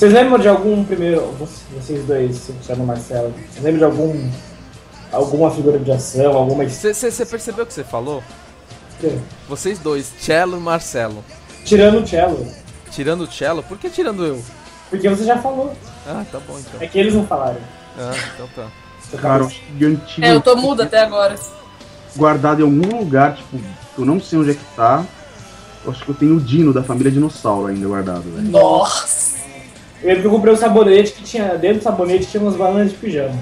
Vocês 0.00 0.14
lembram 0.14 0.38
de 0.38 0.48
algum 0.48 0.82
primeiro. 0.82 1.30
Vocês 1.76 2.06
dois, 2.06 2.34
se 2.34 2.54
chama 2.66 2.86
Marcelo. 2.86 3.34
Vocês 3.50 3.62
lembram 3.62 3.76
de 3.76 3.84
algum. 3.84 4.30
Alguma 5.12 5.50
figura 5.50 5.78
de 5.78 5.92
ação, 5.92 6.32
alguma? 6.38 6.66
Você 6.66 7.26
percebeu 7.26 7.64
o 7.64 7.66
que 7.66 7.74
você 7.74 7.84
falou? 7.84 8.22
é 9.04 9.18
Vocês 9.46 9.78
dois, 9.78 10.10
Cello 10.18 10.56
e 10.56 10.60
Marcelo. 10.60 11.22
Tirando 11.66 12.02
o 12.02 12.06
cello. 12.06 12.46
Tirando 12.90 13.24
o 13.24 13.30
Cello, 13.30 13.62
por 13.62 13.76
que 13.76 13.90
tirando 13.90 14.24
eu? 14.24 14.42
Porque 14.88 15.06
você 15.06 15.22
já 15.22 15.36
falou. 15.36 15.74
Ah, 16.06 16.24
tá 16.32 16.40
bom 16.48 16.58
então. 16.58 16.80
É 16.80 16.86
que 16.86 16.98
eles 16.98 17.12
não 17.12 17.26
falaram. 17.26 17.60
Ah, 17.98 18.14
então 18.34 18.48
tá. 18.56 19.18
Cara, 19.18 19.42
eu 19.42 19.48
que 19.48 19.84
antigo 19.84 20.26
É, 20.26 20.32
eu 20.32 20.40
tô 20.40 20.56
muda 20.56 20.84
até 20.84 21.02
agora. 21.02 21.34
guardado 22.16 22.60
em 22.60 22.64
algum 22.64 23.00
lugar, 23.00 23.36
tipo, 23.36 23.58
que 23.58 24.00
eu 24.00 24.06
não 24.06 24.18
sei 24.18 24.38
onde 24.38 24.52
é 24.52 24.54
que 24.54 24.64
tá. 24.74 25.04
Eu 25.84 25.90
acho 25.92 26.02
que 26.02 26.10
eu 26.10 26.14
tenho 26.14 26.36
o 26.36 26.40
Dino 26.40 26.72
da 26.72 26.82
família 26.82 27.12
Dinossauro 27.12 27.66
ainda 27.66 27.86
guardado, 27.86 28.22
velho. 28.22 28.48
Nossa! 28.48 29.39
Eu 30.02 30.08
lembro 30.08 30.20
que 30.22 30.26
eu 30.28 30.30
comprei 30.30 30.54
um 30.54 30.56
sabonete 30.56 31.12
que 31.12 31.22
tinha. 31.22 31.56
Dentro 31.56 31.78
do 31.78 31.82
sabonete 31.84 32.26
tinha 32.26 32.42
umas 32.42 32.56
bananas 32.56 32.90
de 32.90 32.96
pijama. 32.96 33.38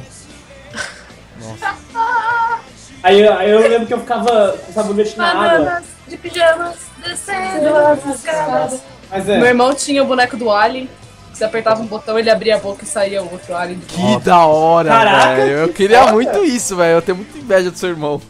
Aí, 3.03 3.21
eu- 3.21 3.33
aí 3.39 3.51
eu 3.51 3.61
lembro 3.61 3.87
que 3.87 3.95
eu 3.95 4.01
ficava 4.01 4.53
com 4.65 4.71
o 4.71 4.75
sabonete 4.75 5.17
na 5.17 5.29
água. 5.31 5.43
Bananas 5.49 5.85
de 6.09 6.17
pijamas 6.17 6.77
descendo 7.05 7.77
as 7.77 8.05
escadas. 8.07 8.81
Mas 9.11 9.25
Meu 9.25 9.45
é. 9.45 9.49
irmão 9.49 9.73
tinha 9.75 10.03
o 10.03 10.07
boneco 10.07 10.37
do 10.37 10.51
Alien. 10.51 10.89
Você 11.33 11.45
apertava 11.45 11.81
um 11.81 11.87
botão, 11.87 12.19
ele 12.19 12.29
abria 12.29 12.57
a 12.57 12.59
boca 12.59 12.83
e 12.83 12.87
saía 12.87 13.23
o 13.23 13.31
outro 13.31 13.55
Alien. 13.57 13.79
Que 13.87 14.19
da 14.25 14.45
hora, 14.45 14.89
Caraca, 14.89 15.37
velho. 15.37 15.53
Eu 15.59 15.69
que 15.69 15.75
queria 15.75 16.01
foda. 16.01 16.13
muito 16.13 16.45
isso, 16.45 16.75
velho. 16.77 16.95
Eu 16.97 17.03
tenho 17.03 17.17
muita 17.19 17.39
inveja 17.39 17.71
do 17.71 17.79
seu 17.79 17.91
irmão. 17.91 18.21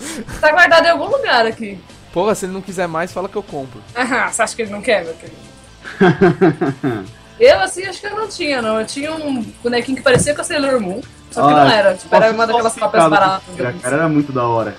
Tá 0.41 0.53
guardado 0.53 0.85
em 0.85 0.91
algum 0.91 1.07
lugar 1.07 1.47
aqui. 1.47 1.81
Porra, 2.13 2.35
se 2.35 2.45
ele 2.45 2.53
não 2.53 2.61
quiser 2.61 2.87
mais, 2.87 3.11
fala 3.11 3.29
que 3.29 3.37
eu 3.37 3.43
compro. 3.43 3.81
Aham, 3.97 4.29
você 4.31 4.43
acha 4.43 4.55
que 4.55 4.63
ele 4.63 4.71
não 4.71 4.83
quer, 4.83 5.05
meu 5.05 5.15
querido? 5.15 7.09
Eu, 7.39 7.61
assim, 7.61 7.85
acho 7.85 8.01
que 8.01 8.07
eu 8.07 8.17
não 8.17 8.29
tinha, 8.29 8.61
não. 8.61 8.81
Eu 8.81 8.87
tinha 8.87 9.13
um 9.15 9.43
bonequinho 9.63 9.97
que 9.97 10.03
parecia 10.03 10.35
com 10.35 10.41
a 10.41 10.45
Sailor 10.45 10.81
Moon. 10.81 11.01
Só 11.31 11.47
que 11.47 11.55
não 11.55 11.61
Ah, 11.61 11.73
era. 11.75 11.95
Tipo, 11.95 12.15
era 12.17 12.33
uma 12.33 12.47
daquelas 12.47 12.75
ficava 12.75 13.09
baratas. 13.09 13.43
cara, 13.57 13.97
era 13.97 14.09
muito 14.09 14.33
da 14.33 14.47
hora. 14.47 14.75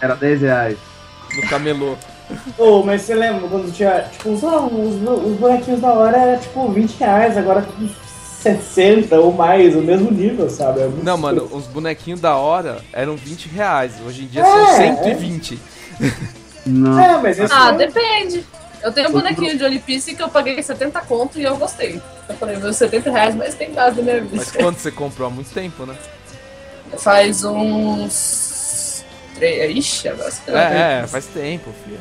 Era 0.00 0.14
10 0.14 0.40
reais. 0.40 0.78
No 1.36 1.48
camelô. 1.48 1.96
Ô, 2.56 2.82
mas 2.82 3.02
você 3.02 3.14
lembra 3.14 3.48
quando 3.48 3.72
tinha. 3.72 4.02
Tipo, 4.12 4.30
os, 4.30 4.42
os, 4.42 5.24
os 5.26 5.36
bonequinhos 5.38 5.80
da 5.80 5.92
hora 5.92 6.16
era 6.16 6.38
tipo 6.38 6.68
20 6.68 6.96
reais, 6.98 7.36
agora 7.36 7.62
tudo 7.62 7.90
60 8.40 9.18
ou 9.18 9.32
mais, 9.32 9.74
o 9.74 9.80
mesmo 9.80 10.10
nível, 10.10 10.48
sabe? 10.48 10.80
É 10.80 10.88
Não, 11.02 11.18
mano, 11.18 11.48
os 11.52 11.66
bonequinhos 11.66 12.20
da 12.20 12.36
hora 12.36 12.78
eram 12.92 13.16
20 13.16 13.46
reais. 13.48 13.94
Hoje 14.06 14.24
em 14.24 14.26
dia 14.26 14.42
É, 14.42 14.44
são 14.44 14.76
120. 15.02 15.58
Não. 16.66 16.98
É, 17.00 17.18
mas 17.20 17.38
Ah, 17.50 17.70
é- 17.70 17.72
depende. 17.76 18.46
Eu 18.82 18.92
tenho 18.92 19.08
um 19.08 19.12
bonequinho 19.12 19.56
de 19.56 19.64
One 19.64 19.78
Piece 19.78 20.14
que 20.14 20.22
eu 20.22 20.28
paguei 20.28 20.62
70 20.62 21.00
conto 21.02 21.38
e 21.38 21.44
eu 21.44 21.56
gostei. 21.56 22.00
Eu 22.28 22.34
falei, 22.36 22.56
meus 22.56 22.76
70 22.76 23.10
reais, 23.10 23.34
mas 23.34 23.54
tem 23.54 23.70
minha 23.70 23.90
vida. 23.90 24.28
Mas 24.32 24.52
quando 24.52 24.76
você 24.76 24.90
comprou? 24.90 25.28
Há 25.28 25.30
muito 25.30 25.50
tempo, 25.52 25.84
né? 25.84 25.96
Faz 26.96 27.44
uns. 27.44 29.04
Três. 29.34 29.76
Ixi, 29.76 30.08
agora 30.08 30.30
você 30.30 30.50
É, 30.50 31.00
é, 31.02 31.06
faz 31.06 31.26
tempo, 31.26 31.70
filho. 31.84 31.98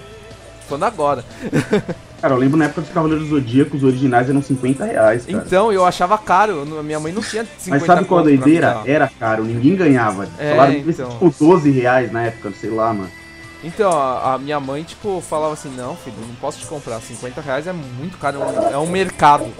Falando 0.68 0.84
agora. 0.84 1.26
Cara, 2.22 2.34
eu 2.34 2.38
lembro 2.40 2.58
na 2.58 2.66
época 2.66 2.82
dos 2.82 2.90
Cavaleiros 2.90 3.30
do 3.30 3.36
Zodíaco, 3.36 3.78
os 3.78 3.84
originais 3.84 4.28
eram 4.28 4.42
50 4.42 4.84
reais, 4.86 5.24
cara. 5.26 5.44
Então, 5.46 5.72
eu 5.72 5.86
achava 5.86 6.18
caro. 6.18 6.66
Minha 6.84 7.00
mãe 7.00 7.14
não 7.14 7.22
tinha 7.22 7.46
50 7.46 7.70
Mas 7.70 7.84
sabe 7.84 8.06
qual 8.06 8.22
a 8.22 8.24
doideira? 8.24 8.82
Era 8.88 9.08
caro, 9.08 9.44
ninguém 9.44 9.76
ganhava. 9.76 10.28
É, 10.40 10.50
Falaram 10.52 10.82
que 10.82 10.90
então. 10.90 11.10
tipo 11.12 11.34
12 11.40 11.70
reais 11.70 12.12
na 12.12 12.24
época, 12.24 12.52
sei 12.60 12.72
lá, 12.72 12.92
mano. 12.92 13.12
Então, 13.64 13.92
a, 13.92 14.34
a 14.36 14.38
minha 14.38 14.60
mãe, 14.60 14.84
tipo, 14.84 15.20
falava 15.22 15.54
assim, 15.54 15.70
não, 15.76 15.96
filho, 15.96 16.16
não 16.20 16.36
posso 16.36 16.60
te 16.60 16.66
comprar. 16.66 17.00
50 17.02 17.42
reais 17.42 17.68
é 17.68 17.74
muito 17.74 18.18
caro, 18.18 18.42
é 18.42 18.46
um, 18.46 18.70
é 18.74 18.78
um 18.78 18.88
mercado. 18.88 19.52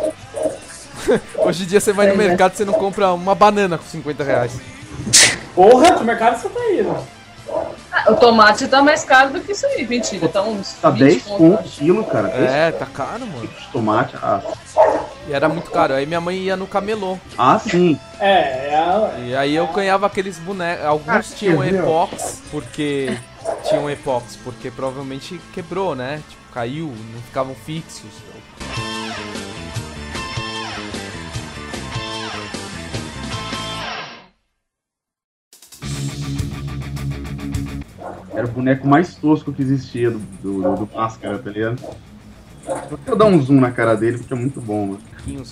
Hoje 1.38 1.64
em 1.64 1.68
dia 1.68 1.80
você 1.80 1.92
vai 1.94 2.08
no 2.08 2.16
né? 2.16 2.28
mercado 2.28 2.54
e 2.54 2.58
você 2.58 2.66
não 2.66 2.74
compra 2.74 3.14
uma 3.14 3.34
banana 3.36 3.78
com 3.78 3.84
50 3.84 4.24
reais. 4.24 4.60
Porra, 5.56 5.94
que 5.94 6.04
mercado 6.04 6.40
você 6.40 6.50
tá 6.50 6.60
indo? 6.72 6.96
O 8.10 8.16
tomate 8.16 8.68
tá 8.68 8.82
mais 8.82 9.04
caro 9.04 9.32
do 9.34 9.40
que 9.42 9.54
isso 9.54 9.66
aí. 9.66 9.88
Mentira, 9.88 10.28
tá 10.28 10.42
uns. 10.44 10.74
Tá 10.74 10.90
20 10.90 11.00
10 11.00 11.24
conto, 11.24 11.38
conto 11.38 11.60
acho. 11.62 11.70
quilo, 11.80 12.04
cara. 12.04 12.28
10 12.28 12.52
É, 12.52 12.72
tá 12.72 12.86
caro, 12.86 13.26
mano. 13.26 13.48
de 13.48 13.68
tomate. 13.72 14.16
Ah, 14.22 14.42
E 15.28 15.34
era 15.34 15.48
muito 15.50 15.72
caro. 15.72 15.94
Aí 15.94 16.06
minha 16.06 16.22
mãe 16.22 16.38
ia 16.38 16.56
no 16.58 16.68
camelô. 16.68 17.18
ah, 17.38 17.58
sim. 17.58 17.98
É, 18.20 18.30
é. 18.74 19.20
E 19.28 19.36
aí 19.36 19.56
eu 19.56 19.66
ganhava 19.68 20.06
aqueles 20.06 20.38
bonecos. 20.38 20.86
Alguns 20.86 21.32
Ah, 21.32 21.36
tinham 21.36 21.64
epox, 21.64 22.42
porque. 22.52 23.18
Tinham 23.68 23.90
epox, 23.90 24.38
porque 24.44 24.70
provavelmente 24.72 25.40
quebrou, 25.54 25.96
né? 25.96 26.22
Tipo, 26.30 26.54
caiu, 26.54 26.88
não 27.14 27.22
ficavam 27.22 27.56
fixos. 27.56 28.12
Era 38.34 38.46
o 38.46 38.50
boneco 38.50 38.88
mais 38.88 39.16
tosco 39.16 39.52
que 39.52 39.62
existia 39.62 40.12
do, 40.12 40.20
do, 40.20 40.62
do- 40.62 40.86
do 40.86 40.90
Máscara, 40.96 41.40
tá 41.40 41.50
ligado? 41.50 41.82
Vou 42.90 43.00
eu 43.08 43.16
dar 43.16 43.26
um 43.26 43.42
zoom 43.42 43.62
na 43.62 43.72
cara 43.72 43.96
dele, 43.96 44.18
porque 44.18 44.34
é 44.34 44.38
muito 44.38 44.60
bom, 44.60 44.88
mano. 44.88 45.00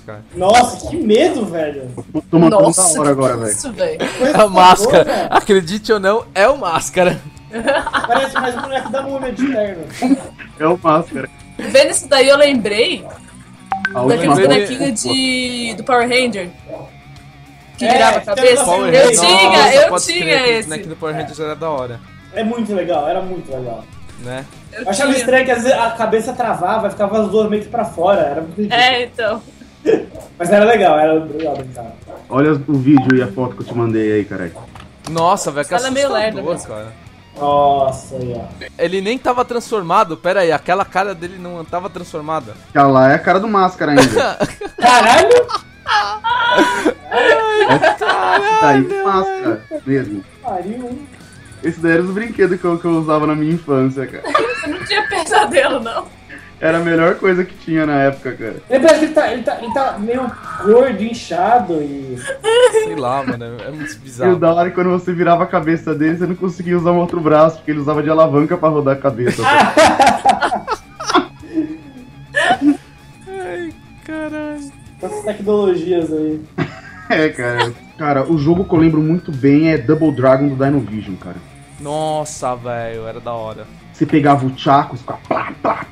Cara. 0.05 0.23
Nossa, 0.36 0.88
que 0.89 0.95
medo, 0.97 1.45
velho. 1.45 1.89
Tô 2.13 2.21
tomando 2.21 2.51
Nossa, 2.60 2.99
hora 2.99 3.10
agora, 3.12 3.34
que 3.34 3.39
velho. 3.41 3.51
isso, 3.51 3.73
velho. 3.73 3.99
A 4.41 4.47
máscara, 4.47 5.27
acredite 5.31 5.91
ou 5.91 5.99
não, 5.99 6.25
é 6.34 6.47
o 6.47 6.58
máscara. 6.58 7.19
Parece 8.08 8.34
mais 8.36 8.56
um 8.56 8.62
boneco 8.62 8.89
da 8.91 9.02
múmia 9.02 9.32
de 9.32 9.48
terno. 9.52 9.84
É 10.60 10.68
o 10.68 10.80
Máscara. 10.82 11.30
Vendo 11.58 11.91
isso 11.91 12.08
daí, 12.10 12.28
eu 12.28 12.38
lembrei 12.38 13.06
daqueles 14.08 14.39
bonequinhos 14.39 15.04
de. 15.04 15.74
do 15.78 15.84
Power 15.84 16.08
Ranger. 16.08 16.50
Que 17.78 17.86
É, 17.86 17.91
virava 17.94 18.18
a 18.18 18.22
cabeça. 18.22 18.63
Eu 18.63 18.82
Ranger. 18.86 19.10
tinha, 19.12 19.89
Nossa, 19.89 20.13
eu 20.13 20.13
tinha 20.20 20.38
crer, 20.39 20.50
esse. 20.60 20.70
boneco 20.70 20.89
do 20.89 20.96
Power 20.96 21.15
Rangers 21.15 21.39
era 21.39 21.56
da 21.56 21.70
hora, 21.70 22.00
É 22.34 22.44
muito 22.44 22.74
legal, 22.74 23.08
era 23.08 23.22
muito 23.22 23.50
legal. 23.52 23.84
né? 24.20 24.46
Eu 24.74 24.84
Eu 24.84 24.89
achava 24.89 25.10
tinha. 25.12 25.20
estranho 25.20 25.46
que 25.46 25.52
às 25.52 25.63
vezes 25.63 25.78
a 25.78 25.91
cabeça 25.91 26.34
travava, 26.34 26.89
ficava 26.89 27.22
as 27.22 27.30
duas 27.30 27.50
meio 27.50 27.63
que 27.63 27.70
pra 27.70 27.86
fora. 27.86 28.22
Era 28.22 28.41
muito 28.41 28.56
ridículo. 28.62 28.82
É, 28.82 29.04
então. 29.04 29.41
Mas 30.38 30.50
era 30.52 30.65
legal, 30.65 31.00
era 31.00 31.13
legal 31.13 31.56
brincar. 31.56 31.91
Olha 32.30 32.52
o 32.52 32.74
vídeo 32.74 33.15
e 33.18 33.22
a 33.22 33.28
foto 33.32 33.56
que 33.56 33.62
eu 33.62 33.68
te 33.68 33.74
mandei 33.74 34.12
aí, 34.13 34.26
caralho. 34.26 34.52
Nossa, 35.10 35.52
velho, 35.52 35.68
que 35.68 35.74
Ela 35.74 35.88
é 35.88 35.91
meio 35.91 36.08
assustador, 36.08 36.44
lerda 36.44 36.68
cara. 36.68 36.94
Nossa, 37.38 38.15
aí, 38.15 38.34
ó. 38.36 38.65
Ele 38.78 39.02
nem 39.02 39.17
tava 39.17 39.43
transformado, 39.43 40.15
pera 40.15 40.41
aí, 40.41 40.52
aquela 40.52 40.86
cara 40.86 41.13
dele 41.13 41.38
não 41.38 41.63
tava 41.65 41.89
transformada. 41.89 42.54
Aquela 42.69 42.88
lá 42.88 43.12
é 43.12 43.15
a 43.15 43.19
cara 43.19 43.39
do 43.39 43.48
Máscara 43.48 43.91
ainda. 43.91 44.38
Caralho! 44.80 45.48
Esse 47.69 48.62
daí 48.62 48.88
é 48.89 49.02
o 49.02 49.06
Máscara 49.06 49.63
mesmo. 49.86 50.24
Pariu, 50.41 50.89
hein? 50.89 51.08
Esse 51.63 51.80
daí 51.80 51.93
era 51.93 52.04
os 52.04 52.12
brinquedos 52.12 52.60
que 52.60 52.65
eu, 52.65 52.78
que 52.78 52.86
eu 52.86 52.91
usava 52.91 53.26
na 53.26 53.36
minha 53.36 53.54
infância, 53.54 54.06
cara. 54.06 54.24
Eu 54.63 54.69
não 54.69 54.86
tinha 54.86 55.08
pesadelo, 55.08 55.80
não. 55.80 56.08
Era 56.60 56.78
a 56.78 56.82
melhor 56.82 57.15
coisa 57.15 57.44
que 57.44 57.54
tinha 57.58 57.86
na 57.86 58.02
época, 58.04 58.32
cara. 58.32 58.56
Lembra 58.70 58.94
que 58.98 59.06
ele 59.06 59.13
tá, 59.13 59.32
ele, 59.34 59.44
tá, 59.44 59.58
ele 59.62 59.74
tá 59.74 59.98
meio 60.00 60.32
gordo, 60.63 61.04
inchado 61.04 61.82
e. 61.82 62.18
Sei 62.72 62.96
lá, 62.96 63.24
mano, 63.24 63.44
é 63.65 63.72
muito 63.72 63.94
E 63.94 63.98
o 63.98 64.00
bizarro. 64.00 64.36
da 64.38 64.54
hora 64.54 64.70
é 64.70 64.72
quando 64.72 64.89
você 64.89 65.12
virava 65.13 65.44
a 65.44 65.48
cabeça 65.48 65.94
dele, 65.94 66.18
você 66.18 66.26
não 66.26 66.36
conseguia 66.36 66.78
usar 66.78 66.91
um 66.91 67.00
outro 67.00 67.20
braço, 67.20 67.58
porque 67.58 67.72
ele 67.72 67.80
usava 67.80 68.02
de 68.02 68.10
alavanca 68.10 68.58
pra 68.58 68.70
rodar 68.70 68.96
a 68.96 69.00
cabeça. 69.00 69.41
Ai, 73.28 73.74
caralho. 74.06 74.72
Essas 75.02 75.24
tecnologias 75.24 76.12
aí. 76.12 76.41
é, 77.10 77.30
cara. 77.30 77.74
Cara, 77.98 78.32
o 78.32 78.38
jogo 78.38 78.65
que 78.65 78.74
eu 78.74 78.80
lembro 78.80 79.02
muito 79.02 79.32
bem 79.32 79.70
é 79.72 79.78
Double 79.78 80.12
Dragon 80.12 80.48
do 80.50 80.56
Dinovision, 80.56 81.15
cara. 81.15 81.38
Nossa, 81.80 82.56
velho, 82.56 83.06
era 83.08 83.20
da 83.20 83.34
hora. 83.34 83.65
Você 83.94 84.06
pegava 84.06 84.46
o 84.46 84.58
Chaco, 84.58 84.98
ficava 84.98 85.20
plá, 85.28 85.54
plá, 85.62 85.85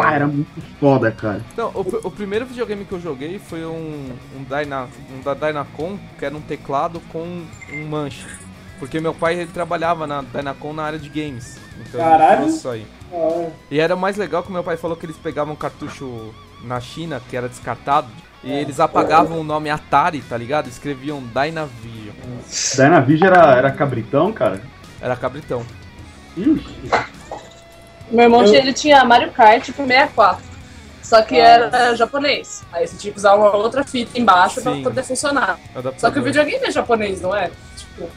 plá, 0.00 0.14
era 0.14 0.26
muito 0.26 0.48
foda, 0.80 1.10
cara. 1.10 1.40
Então, 1.52 1.70
o, 1.74 1.80
o 2.08 2.10
primeiro 2.10 2.46
videogame 2.46 2.84
que 2.84 2.92
eu 2.92 3.00
joguei 3.00 3.38
foi 3.38 3.64
um, 3.64 4.12
um, 4.36 4.44
Dyna, 4.44 4.88
um 5.12 5.20
da 5.22 5.34
Dynacon, 5.34 5.98
que 6.18 6.24
era 6.24 6.36
um 6.36 6.40
teclado 6.40 7.00
com 7.12 7.42
um 7.72 7.86
manche. 7.88 8.26
Porque 8.78 9.00
meu 9.00 9.12
pai 9.12 9.34
ele 9.34 9.50
trabalhava 9.52 10.06
na 10.06 10.22
Dynacon 10.22 10.72
na 10.72 10.84
área 10.84 10.98
de 10.98 11.08
games. 11.08 11.58
Então 11.80 12.00
Caralho. 12.00 12.46
isso 12.48 12.68
aí. 12.68 12.86
Ó, 13.12 13.48
E 13.70 13.80
era 13.80 13.96
mais 13.96 14.16
legal 14.16 14.42
que 14.42 14.52
meu 14.52 14.62
pai 14.62 14.76
falou 14.76 14.96
que 14.96 15.06
eles 15.06 15.16
pegavam 15.16 15.56
cartucho 15.56 16.32
na 16.62 16.80
China, 16.80 17.20
que 17.28 17.36
era 17.36 17.48
descartado, 17.48 18.08
e 18.42 18.52
É. 18.52 18.60
eles 18.60 18.78
apagavam 18.78 19.40
o 19.40 19.44
nome 19.44 19.68
Atari, 19.70 20.20
tá 20.20 20.36
ligado? 20.36 20.68
Escreviam 20.68 21.20
Dynavision. 21.22 22.14
Dynavision 22.76 23.28
era, 23.32 23.56
era 23.56 23.70
cabritão, 23.72 24.32
cara? 24.32 24.60
Era 25.00 25.16
cabritão. 25.16 25.64
Ixi, 26.36 26.90
Meu 28.10 28.24
irmão 28.24 28.42
Eu- 28.42 28.48
tinha, 28.48 28.58
ele 28.60 28.72
tinha 28.72 29.04
Mario 29.04 29.30
Kart 29.32 29.70
pro 29.72 29.86
64. 29.86 30.48
Só 31.02 31.22
que 31.22 31.36
era 31.38 31.94
japonês. 31.96 32.62
Aí 32.70 32.86
você 32.86 32.96
tinha 32.96 33.12
que 33.12 33.18
usar 33.18 33.34
uma 33.34 33.54
outra 33.56 33.82
fita 33.82 34.18
embaixo 34.18 34.60
pra 34.60 34.72
Sim. 34.74 34.82
poder 34.82 35.02
funcionar. 35.02 35.58
adaptador. 35.70 35.94
Só 36.00 36.10
que 36.10 36.18
o 36.18 36.22
videogame 36.22 36.64
é 36.66 36.70
japonês, 36.70 37.22
não 37.22 37.34
é? 37.34 37.50
Tipo, 37.76 38.10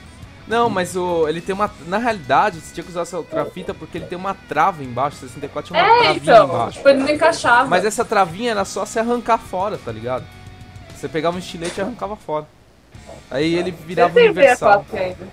Não, 0.46 0.70
mas 0.70 0.96
o, 0.98 1.26
ele 1.30 1.40
tem 1.40 1.56
uma. 1.56 1.72
Na 1.88 1.98
realidade, 1.98 2.60
você 2.60 2.74
tinha 2.74 2.84
que 2.84 2.90
usar 2.90 3.02
essa 3.04 3.18
outra 3.18 3.46
fita 3.46 3.74
porque 3.74 3.98
ele 3.98 4.08
tem 4.08 4.18
uma 4.18 4.34
trava 4.50 4.84
embaixo. 4.84 5.16
64 5.18 5.68
tinha 5.74 5.82
uma 5.82 5.90
é, 5.90 6.02
travinha 6.04 6.34
então. 6.34 6.46
embaixo. 6.48 6.78
Tipo, 6.78 6.90
ele 6.90 7.00
não 7.04 7.10
encaixava. 7.10 7.70
Mas 7.70 7.86
essa 7.86 8.04
travinha 8.04 8.52
era 8.52 8.66
só 8.66 8.86
se 8.86 9.00
arrancar 9.00 9.38
fora, 9.38 9.78
tá 9.78 9.92
ligado? 9.92 10.26
Você 10.94 11.08
pegava 11.08 11.38
um 11.38 11.40
estilete 11.40 11.80
e 11.80 11.82
arrancava 11.82 12.18
fora. 12.18 12.46
Aí 13.30 13.56
ele 13.56 13.72
virava 13.72 14.20
universal. 14.20 14.86
V4 14.92 15.00
ainda. 15.00 15.28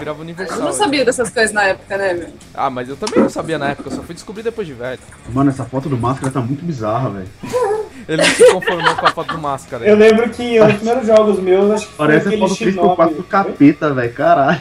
Virava 0.00 0.20
universal. 0.20 0.58
Eu 0.58 0.64
não 0.64 0.72
sabia 0.72 1.04
dessas 1.04 1.30
coisas 1.30 1.52
na 1.52 1.64
época, 1.64 1.96
né, 1.96 2.14
meu? 2.14 2.28
Ah, 2.54 2.68
mas 2.68 2.88
eu 2.88 2.96
também 2.96 3.20
não 3.20 3.30
sabia 3.30 3.58
na 3.58 3.68
época, 3.70 3.88
eu 3.90 3.96
só 3.96 4.02
fui 4.02 4.14
descobrir 4.14 4.42
depois 4.42 4.66
de 4.66 4.74
velho. 4.74 4.98
Mano, 5.28 5.50
essa 5.50 5.64
foto 5.64 5.88
do 5.88 5.96
Máscara 5.96 6.32
tá 6.32 6.40
muito 6.40 6.64
bizarra, 6.64 7.10
velho. 7.10 7.28
Ele 8.08 8.22
não 8.22 8.24
se 8.24 8.52
conformou 8.52 8.96
com 8.96 9.06
a 9.06 9.10
foto 9.12 9.34
do 9.34 9.38
máscara. 9.38 9.84
Eu 9.84 9.96
lembro 9.96 10.28
que 10.30 10.60
os 10.60 10.74
primeiros 10.74 11.06
jogos 11.06 11.38
meus, 11.38 11.70
acho 11.70 11.86
que 11.86 11.92
foi 11.92 12.06
Parece 12.06 12.26
a 12.26 12.28
aquele 12.30 12.42
foto 12.42 12.54
Shinobi. 12.56 13.02
3x4 13.02 13.16
do 13.16 13.22
capeta, 13.22 13.94
velho. 13.94 14.12
Caralho. 14.12 14.60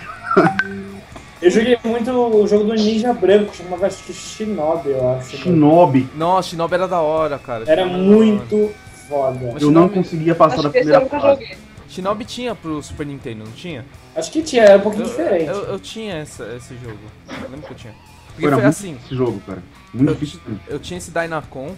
Eu 1.41 1.49
joguei 1.49 1.77
muito 1.83 2.11
o 2.11 2.45
jogo 2.45 2.65
do 2.65 2.73
Ninja 2.73 3.13
Branco, 3.13 3.55
chamava 3.55 3.87
acho 3.87 4.03
que 4.03 4.13
Shinobi, 4.13 4.89
eu 4.89 5.13
acho. 5.13 5.37
Shinobi. 5.37 6.07
Nossa, 6.15 6.49
Shinobi 6.49 6.73
era 6.75 6.87
da 6.87 6.99
hora, 6.99 7.39
cara. 7.39 7.63
Era 7.65 7.83
hora. 7.83 7.91
muito 7.93 8.71
foda. 9.07 9.55
Eu 9.59 9.71
não 9.71 9.87
conseguia 9.89 10.35
passar 10.35 10.55
Acho 10.55 10.63
da 10.63 10.69
que 10.69 10.77
esse 10.79 10.89
eu 10.91 11.01
primeira 11.01 11.27
nunca 11.27 11.45
fase. 11.45 11.57
Shinobi 11.89 12.23
tinha 12.25 12.53
pro 12.55 12.81
Super 12.83 13.05
Nintendo, 13.05 13.43
não 13.45 13.51
tinha? 13.51 13.85
Acho 14.15 14.31
que 14.31 14.41
tinha, 14.43 14.63
é 14.63 14.77
um 14.77 14.81
pouquinho 14.81 15.05
Eu, 15.05 15.09
diferente. 15.09 15.47
eu, 15.47 15.63
eu 15.65 15.79
tinha 15.79 16.13
essa- 16.15 16.53
esse 16.55 16.75
jogo. 16.77 16.99
Eu 17.29 17.49
lembro 17.49 17.61
que 17.67 17.71
eu 17.73 17.77
tinha. 17.77 17.93
Porque 18.27 18.45
Era 18.45 18.55
foi 18.55 18.63
muito 18.63 18.75
assim. 18.75 18.97
esse 19.05 19.15
jogo, 19.15 19.41
cara. 19.45 19.63
Muito 19.93 20.09
Eu, 20.11 20.13
difícil. 20.15 20.39
eu 20.67 20.79
tinha 20.79 20.97
esse 20.97 21.11
Dynacon. 21.11 21.75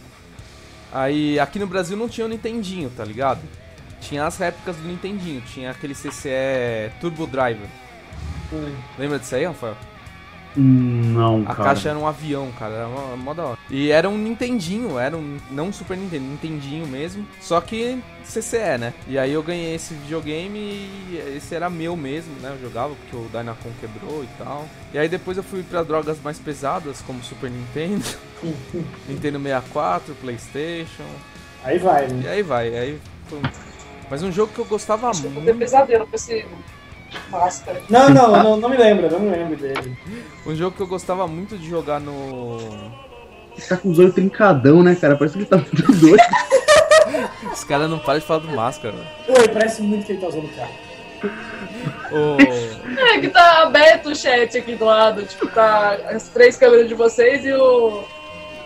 Aí 0.94 1.40
aqui 1.40 1.58
no 1.58 1.66
Brasil 1.68 1.96
não 1.96 2.10
tinha 2.10 2.26
o 2.26 2.30
Nintendinho, 2.30 2.90
tá 2.90 3.06
ligado? 3.06 3.40
Tinha 4.02 4.26
as 4.26 4.38
réplicas 4.38 4.76
do 4.76 4.84
Nintendinho. 4.88 5.42
Tinha 5.42 5.72
aquele 5.72 5.96
CCE 5.96 6.92
Turbo 7.00 7.26
Driver. 7.26 7.68
Lembra 9.00 9.18
disso 9.18 9.36
aí, 9.36 9.46
Rafael? 9.46 9.78
Não, 10.56 11.42
A 11.44 11.56
cara. 11.56 11.64
caixa 11.70 11.90
era 11.90 11.98
um 11.98 12.06
avião, 12.08 12.52
cara, 12.60 12.74
era 12.76 12.88
mó, 12.88 13.16
mó 13.16 13.34
da 13.34 13.44
hora. 13.46 13.58
E 13.70 13.90
era 13.92 14.10
um 14.10 14.18
Nintendinho, 14.18 15.00
era 15.00 15.16
um. 15.16 15.38
Não 15.50 15.68
um 15.68 15.74
Super 15.74 15.96
Nintendo, 15.98 16.26
Nintendinho 16.26 16.86
mesmo. 16.88 17.26
Só 17.40 17.62
que 17.62 17.98
CCE, 18.26 18.78
né? 18.80 18.94
E 19.08 19.18
aí 19.18 19.32
eu 19.32 19.42
ganhei 19.42 19.74
esse 19.76 19.94
videogame 19.94 20.60
e 20.60 21.36
esse 21.38 21.56
era 21.56 21.70
meu 21.70 21.96
mesmo, 21.96 22.34
né? 22.42 22.50
Eu 22.54 22.68
jogava 22.68 22.94
porque 22.96 23.16
o 23.16 23.30
Dynacon 23.32 23.70
quebrou 23.80 24.24
e 24.24 24.28
tal. 24.38 24.66
E 24.94 25.00
aí 25.00 25.08
depois 25.08 25.38
eu 25.38 25.44
fui 25.44 25.64
pra 25.64 25.84
drogas 25.84 26.18
mais 26.22 26.38
pesadas, 26.38 27.02
como 27.02 27.24
Super 27.24 27.50
Nintendo, 27.50 28.04
Nintendo 29.08 29.40
64, 29.40 30.14
Playstation. 30.16 31.06
Aí 31.64 31.78
vai, 31.78 32.08
E 32.10 32.14
né? 32.14 32.30
aí 32.30 32.44
vai, 32.44 32.76
aí 32.78 33.00
foi. 33.28 33.40
Mas 34.10 34.22
um 34.24 34.32
jogo 34.32 34.52
que 34.54 34.60
eu 34.60 34.66
gostava 34.66 35.10
Acho 35.10 35.22
que 35.22 35.28
eu 35.28 35.32
muito. 35.32 35.58
pesadelo 35.58 36.06
com 36.06 36.16
esse 36.16 36.46
máscara. 37.30 37.82
Não, 37.90 38.10
não, 38.10 38.32
não, 38.44 38.58
não 38.58 38.70
me 38.70 38.78
lembro, 38.78 39.10
não 39.12 39.20
me 39.20 39.30
lembro 39.30 39.56
dele. 39.58 39.98
Um 40.46 40.56
jogo 40.56 40.76
que 40.76 40.82
eu 40.82 40.88
gostava 40.88 41.28
muito 41.28 41.58
de 41.58 41.70
jogar 41.70 42.00
no. 42.00 42.58
Ele 43.58 43.68
tá 43.68 43.78
com 43.78 43.90
os 43.92 44.00
olhos 44.00 44.14
trincadão, 44.14 44.82
né, 44.82 44.96
cara? 44.96 45.16
Parece 45.16 45.34
que 45.34 45.40
ele 45.40 45.46
tá 45.50 45.58
muito 45.58 45.92
doido. 45.94 46.18
Os 47.52 47.64
caras 47.66 47.90
não 47.90 48.00
param 48.00 48.20
de 48.20 48.26
falar 48.26 48.40
do 48.40 48.48
máscara, 48.56 48.94
velho. 48.96 49.40
Oi, 49.40 49.48
parece 49.50 49.82
muito 49.82 50.06
que 50.06 50.14
ele 50.14 50.22
tá 50.22 50.28
usando 50.28 50.46
o 50.46 50.50
carro. 50.50 50.72
O- 52.12 53.00
É 53.00 53.20
que 53.20 53.28
tá 53.30 53.64
aberto 53.64 54.08
o 54.10 54.16
chat 54.16 54.58
aqui 54.58 54.76
do 54.76 54.86
lado, 54.86 55.24
tipo, 55.26 55.48
tá 55.48 55.98
as 56.10 56.30
três 56.30 56.56
câmeras 56.58 56.88
de 56.88 56.94
vocês 56.96 57.46
e 57.46 57.52
o. 57.54 58.04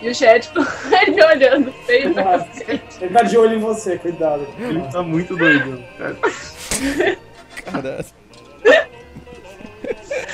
E 0.00 0.08
o 0.10 0.14
chat, 0.14 0.50
ele 1.02 1.10
me 1.16 1.24
olhando 1.24 1.72
feio 1.84 2.12
pra 2.14 2.38
cacete. 2.38 2.82
Ele 3.00 3.12
tá 3.14 3.22
de 3.22 3.36
olho 3.36 3.54
em 3.56 3.60
você, 3.60 3.98
cuidado. 3.98 4.46
Ele 4.58 4.80
tá 4.92 5.02
muito 5.02 5.34
doido. 5.36 5.82
Cara. 5.98 6.16
Caralho. 7.64 8.04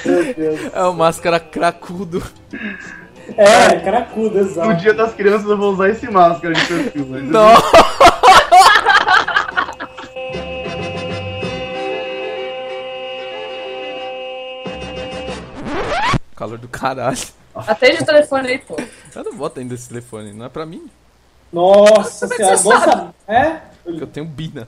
Meu 0.05 0.35
Deus. 0.35 0.61
É 0.75 0.83
o 0.83 0.93
máscara 0.93 1.39
cracudo. 1.41 2.23
É, 3.37 3.79
caracudo, 3.81 4.41
exato. 4.41 4.69
No 4.69 4.77
dia 4.77 4.93
das 4.93 5.15
crianças 5.15 5.49
eu 5.49 5.57
vou 5.57 5.73
usar 5.73 5.89
esse 5.91 6.11
máscara 6.11 6.55
de 6.55 6.67
perfil. 6.67 7.07
Não! 7.07 7.53
Calor 16.35 16.59
do 16.59 16.69
caralho. 16.69 17.19
Atende 17.55 18.03
o 18.03 18.07
telefone 18.07 18.49
aí, 18.49 18.59
pô. 18.59 18.77
Eu 19.15 19.25
não 19.25 19.33
vou 19.33 19.47
atender 19.47 19.75
esse 19.75 19.89
telefone, 19.89 20.33
não 20.33 20.47
é 20.47 20.49
pra 20.49 20.67
mim. 20.67 20.91
Nossa 21.53 22.27
Como 22.27 22.35
é 22.35 22.37
que 22.49 22.57
senhora, 22.57 23.13
você. 23.27 23.33
É? 23.33 23.61
Porque 23.85 24.03
eu 24.03 24.07
tenho 24.07 24.27
Bina. 24.27 24.67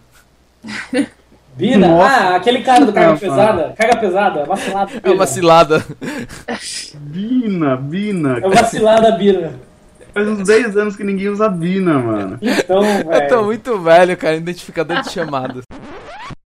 Bina? 1.57 1.87
Nossa. 1.89 2.15
Ah, 2.15 2.37
aquele 2.37 2.63
cara 2.63 2.85
do 2.85 2.93
Carga 2.93 3.11
Não, 3.11 3.19
Pesada. 3.19 3.75
Carga 3.77 3.97
Pesada, 3.97 4.45
vacilada. 4.45 4.91
É 5.03 5.11
uma 5.11 5.27
cilada. 5.27 5.85
Bina, 7.01 7.77
Bina. 7.77 8.39
É 8.39 8.49
vacilada, 8.49 9.13
Bina. 9.13 9.53
Faz 10.13 10.29
uns 10.29 10.47
10 10.47 10.77
anos 10.77 10.97
que 10.97 11.03
ninguém 11.05 11.29
usa 11.29 11.49
Bina, 11.49 11.99
mano. 11.99 12.39
Então, 12.41 12.85
Eu 12.85 13.05
tô 13.29 13.35
velho. 13.37 13.45
muito 13.45 13.79
velho, 13.79 14.17
cara. 14.17 14.37
Identificador 14.37 15.03
de 15.03 15.11
chamadas. 15.11 15.65